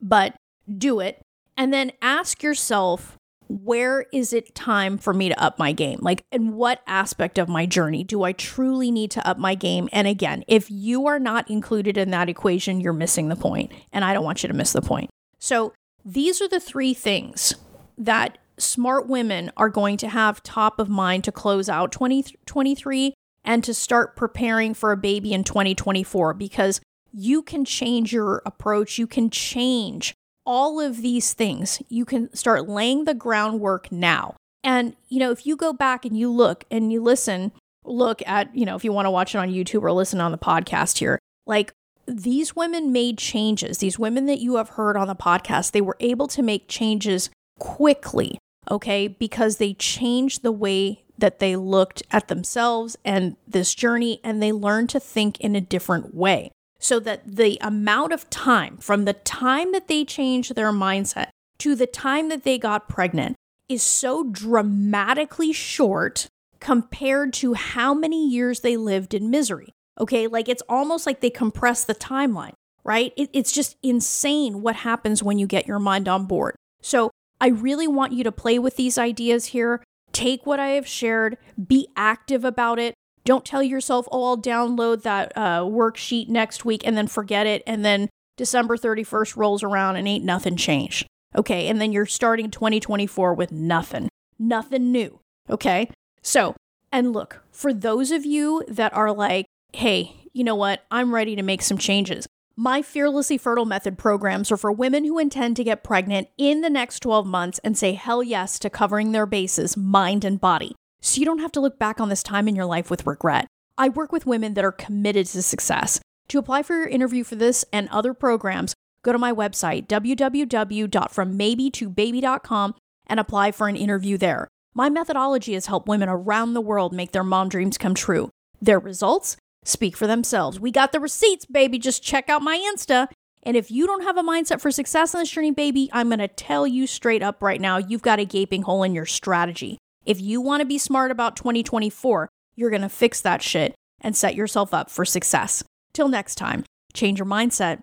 but 0.00 0.36
do 0.78 1.00
it. 1.00 1.20
And 1.56 1.74
then 1.74 1.90
ask 2.00 2.44
yourself, 2.44 3.18
where 3.48 4.06
is 4.12 4.32
it 4.32 4.54
time 4.54 4.98
for 4.98 5.12
me 5.12 5.28
to 5.30 5.42
up 5.42 5.58
my 5.58 5.72
game? 5.72 5.98
Like, 6.00 6.22
in 6.30 6.54
what 6.54 6.80
aspect 6.86 7.38
of 7.38 7.48
my 7.48 7.66
journey 7.66 8.04
do 8.04 8.22
I 8.22 8.30
truly 8.30 8.92
need 8.92 9.10
to 9.10 9.28
up 9.28 9.36
my 9.36 9.56
game? 9.56 9.88
And 9.92 10.06
again, 10.06 10.44
if 10.46 10.70
you 10.70 11.08
are 11.08 11.18
not 11.18 11.50
included 11.50 11.96
in 11.98 12.12
that 12.12 12.28
equation, 12.28 12.80
you're 12.80 12.92
missing 12.92 13.28
the 13.28 13.36
point, 13.36 13.72
and 13.92 14.04
I 14.04 14.14
don't 14.14 14.24
want 14.24 14.44
you 14.44 14.46
to 14.46 14.54
miss 14.54 14.72
the 14.72 14.80
point. 14.80 15.10
So, 15.40 15.72
these 16.04 16.40
are 16.40 16.48
the 16.48 16.60
three 16.60 16.94
things 16.94 17.54
that 17.98 18.38
smart 18.58 19.08
women 19.08 19.50
are 19.56 19.68
going 19.68 19.96
to 19.98 20.08
have 20.08 20.42
top 20.44 20.78
of 20.78 20.88
mind 20.88 21.24
to 21.24 21.32
close 21.32 21.68
out 21.68 21.90
2023 21.90 23.14
and 23.44 23.64
to 23.64 23.74
start 23.74 24.16
preparing 24.16 24.74
for 24.74 24.92
a 24.92 24.96
baby 24.96 25.32
in 25.32 25.44
2024 25.44 26.34
because 26.34 26.80
you 27.12 27.42
can 27.42 27.64
change 27.64 28.12
your 28.12 28.42
approach. 28.46 28.98
You 28.98 29.06
can 29.06 29.30
change 29.30 30.14
all 30.44 30.80
of 30.80 31.02
these 31.02 31.34
things, 31.34 31.80
you 31.88 32.04
can 32.04 32.34
start 32.34 32.68
laying 32.68 33.04
the 33.04 33.14
groundwork 33.14 33.92
now. 33.92 34.34
And, 34.64 34.96
you 35.08 35.18
know, 35.18 35.30
if 35.30 35.46
you 35.46 35.56
go 35.56 35.72
back 35.72 36.04
and 36.04 36.16
you 36.16 36.30
look 36.30 36.64
and 36.70 36.92
you 36.92 37.02
listen, 37.02 37.52
look 37.84 38.22
at, 38.26 38.54
you 38.54 38.64
know, 38.64 38.76
if 38.76 38.84
you 38.84 38.92
want 38.92 39.06
to 39.06 39.10
watch 39.10 39.34
it 39.34 39.38
on 39.38 39.50
YouTube 39.50 39.82
or 39.82 39.92
listen 39.92 40.20
on 40.20 40.32
the 40.32 40.38
podcast 40.38 40.98
here, 40.98 41.18
like 41.46 41.72
these 42.06 42.56
women 42.56 42.92
made 42.92 43.18
changes. 43.18 43.78
These 43.78 43.98
women 43.98 44.26
that 44.26 44.40
you 44.40 44.56
have 44.56 44.70
heard 44.70 44.96
on 44.96 45.08
the 45.08 45.16
podcast, 45.16 45.72
they 45.72 45.80
were 45.80 45.96
able 46.00 46.28
to 46.28 46.42
make 46.42 46.68
changes 46.68 47.30
quickly, 47.58 48.38
okay, 48.70 49.08
because 49.08 49.56
they 49.56 49.74
changed 49.74 50.42
the 50.42 50.52
way 50.52 51.04
that 51.22 51.38
they 51.38 51.54
looked 51.54 52.02
at 52.10 52.26
themselves 52.26 52.96
and 53.04 53.36
this 53.46 53.76
journey 53.76 54.20
and 54.24 54.42
they 54.42 54.50
learned 54.50 54.88
to 54.90 54.98
think 54.98 55.38
in 55.38 55.54
a 55.54 55.60
different 55.60 56.12
way 56.12 56.50
so 56.80 56.98
that 56.98 57.22
the 57.24 57.56
amount 57.60 58.12
of 58.12 58.28
time 58.28 58.76
from 58.78 59.04
the 59.04 59.12
time 59.12 59.70
that 59.70 59.86
they 59.86 60.04
changed 60.04 60.56
their 60.56 60.72
mindset 60.72 61.28
to 61.58 61.76
the 61.76 61.86
time 61.86 62.28
that 62.28 62.42
they 62.42 62.58
got 62.58 62.88
pregnant 62.88 63.36
is 63.68 63.84
so 63.84 64.24
dramatically 64.24 65.52
short 65.52 66.26
compared 66.58 67.32
to 67.32 67.54
how 67.54 67.94
many 67.94 68.28
years 68.28 68.60
they 68.60 68.76
lived 68.76 69.14
in 69.14 69.30
misery. 69.30 69.68
Okay, 70.00 70.26
like 70.26 70.48
it's 70.48 70.62
almost 70.68 71.06
like 71.06 71.20
they 71.20 71.30
compress 71.30 71.84
the 71.84 71.94
timeline, 71.94 72.54
right? 72.82 73.12
It, 73.16 73.30
it's 73.32 73.52
just 73.52 73.76
insane 73.80 74.60
what 74.60 74.74
happens 74.74 75.22
when 75.22 75.38
you 75.38 75.46
get 75.46 75.68
your 75.68 75.78
mind 75.78 76.08
on 76.08 76.26
board. 76.26 76.56
So 76.80 77.12
I 77.40 77.48
really 77.48 77.86
want 77.86 78.12
you 78.12 78.24
to 78.24 78.32
play 78.32 78.58
with 78.58 78.74
these 78.74 78.98
ideas 78.98 79.46
here. 79.46 79.84
Take 80.12 80.46
what 80.46 80.60
I 80.60 80.68
have 80.68 80.86
shared, 80.86 81.38
be 81.66 81.88
active 81.96 82.44
about 82.44 82.78
it, 82.78 82.94
don't 83.24 83.44
tell 83.44 83.62
yourself, 83.62 84.08
oh, 84.10 84.24
I'll 84.24 84.38
download 84.38 85.02
that 85.02 85.32
uh, 85.36 85.60
worksheet 85.60 86.28
next 86.28 86.64
week 86.64 86.82
and 86.84 86.96
then 86.96 87.06
forget 87.06 87.46
it. 87.46 87.62
And 87.66 87.84
then 87.84 88.08
December 88.36 88.76
31st 88.76 89.36
rolls 89.36 89.62
around 89.62 89.96
and 89.96 90.08
ain't 90.08 90.24
nothing 90.24 90.56
changed. 90.56 91.06
Okay. 91.36 91.68
And 91.68 91.80
then 91.80 91.92
you're 91.92 92.06
starting 92.06 92.50
2024 92.50 93.34
with 93.34 93.52
nothing, 93.52 94.08
nothing 94.38 94.90
new. 94.90 95.20
Okay. 95.48 95.88
So, 96.20 96.54
and 96.90 97.12
look, 97.12 97.42
for 97.52 97.72
those 97.72 98.10
of 98.10 98.26
you 98.26 98.64
that 98.68 98.92
are 98.94 99.12
like, 99.12 99.46
hey, 99.72 100.16
you 100.32 100.44
know 100.44 100.56
what? 100.56 100.84
I'm 100.90 101.14
ready 101.14 101.36
to 101.36 101.42
make 101.42 101.62
some 101.62 101.78
changes. 101.78 102.26
My 102.56 102.82
Fearlessly 102.82 103.38
Fertile 103.38 103.64
Method 103.64 103.96
programs 103.96 104.52
are 104.52 104.58
for 104.58 104.70
women 104.70 105.04
who 105.04 105.18
intend 105.18 105.56
to 105.56 105.64
get 105.64 105.82
pregnant 105.82 106.28
in 106.36 106.60
the 106.60 106.68
next 106.68 107.00
12 107.00 107.26
months 107.26 107.58
and 107.64 107.78
say 107.78 107.94
hell 107.94 108.22
yes 108.22 108.58
to 108.58 108.68
covering 108.68 109.12
their 109.12 109.26
bases, 109.26 109.76
mind 109.76 110.24
and 110.24 110.40
body 110.40 110.74
so 111.02 111.18
you 111.18 111.26
don't 111.26 111.40
have 111.40 111.52
to 111.52 111.60
look 111.60 111.78
back 111.78 112.00
on 112.00 112.08
this 112.08 112.22
time 112.22 112.48
in 112.48 112.56
your 112.56 112.64
life 112.64 112.90
with 112.90 113.06
regret. 113.06 113.46
I 113.76 113.90
work 113.90 114.12
with 114.12 114.26
women 114.26 114.54
that 114.54 114.64
are 114.64 114.72
committed 114.72 115.26
to 115.26 115.42
success. 115.42 116.00
To 116.28 116.38
apply 116.38 116.62
for 116.62 116.74
your 116.74 116.86
interview 116.86 117.24
for 117.24 117.34
this 117.34 117.64
and 117.72 117.88
other 117.88 118.14
programs, 118.14 118.74
go 119.02 119.10
to 119.12 119.18
my 119.18 119.32
website, 119.32 119.88
www.frommaybe2baby.com, 119.88 122.74
and 123.08 123.18
apply 123.20 123.52
for 123.52 123.68
an 123.68 123.76
interview 123.76 124.16
there. 124.16 124.48
My 124.74 124.88
methodology 124.88 125.52
has 125.54 125.66
helped 125.66 125.88
women 125.88 126.08
around 126.08 126.54
the 126.54 126.60
world 126.60 126.94
make 126.94 127.10
their 127.12 127.24
mom 127.24 127.48
dreams 127.48 127.76
come 127.76 127.94
true. 127.94 128.30
Their 128.60 128.78
results 128.78 129.36
speak 129.64 129.96
for 129.96 130.06
themselves. 130.06 130.58
We 130.60 130.70
got 130.70 130.92
the 130.92 131.00
receipts, 131.00 131.46
baby. 131.46 131.78
Just 131.78 132.02
check 132.02 132.28
out 132.28 132.42
my 132.42 132.58
Insta. 132.72 133.08
And 133.42 133.56
if 133.56 133.70
you 133.70 133.86
don't 133.86 134.04
have 134.04 134.16
a 134.16 134.22
mindset 134.22 134.60
for 134.60 134.70
success 134.70 135.14
in 135.14 135.20
this 135.20 135.30
journey, 135.30 135.50
baby, 135.50 135.90
I'm 135.92 136.08
going 136.08 136.20
to 136.20 136.28
tell 136.28 136.66
you 136.66 136.86
straight 136.86 137.22
up 137.22 137.42
right 137.42 137.60
now, 137.60 137.76
you've 137.76 138.02
got 138.02 138.20
a 138.20 138.24
gaping 138.24 138.62
hole 138.62 138.82
in 138.82 138.94
your 138.94 139.06
strategy. 139.06 139.78
If 140.04 140.20
you 140.20 140.40
want 140.40 140.60
to 140.60 140.66
be 140.66 140.78
smart 140.78 141.10
about 141.10 141.36
2024, 141.36 142.28
you're 142.54 142.70
going 142.70 142.82
to 142.82 142.88
fix 142.88 143.20
that 143.20 143.42
shit 143.42 143.74
and 144.00 144.16
set 144.16 144.34
yourself 144.34 144.72
up 144.74 144.90
for 144.90 145.04
success. 145.04 145.64
Till 145.92 146.08
next 146.08 146.36
time, 146.36 146.64
change 146.92 147.18
your 147.18 147.26
mindset, 147.26 147.82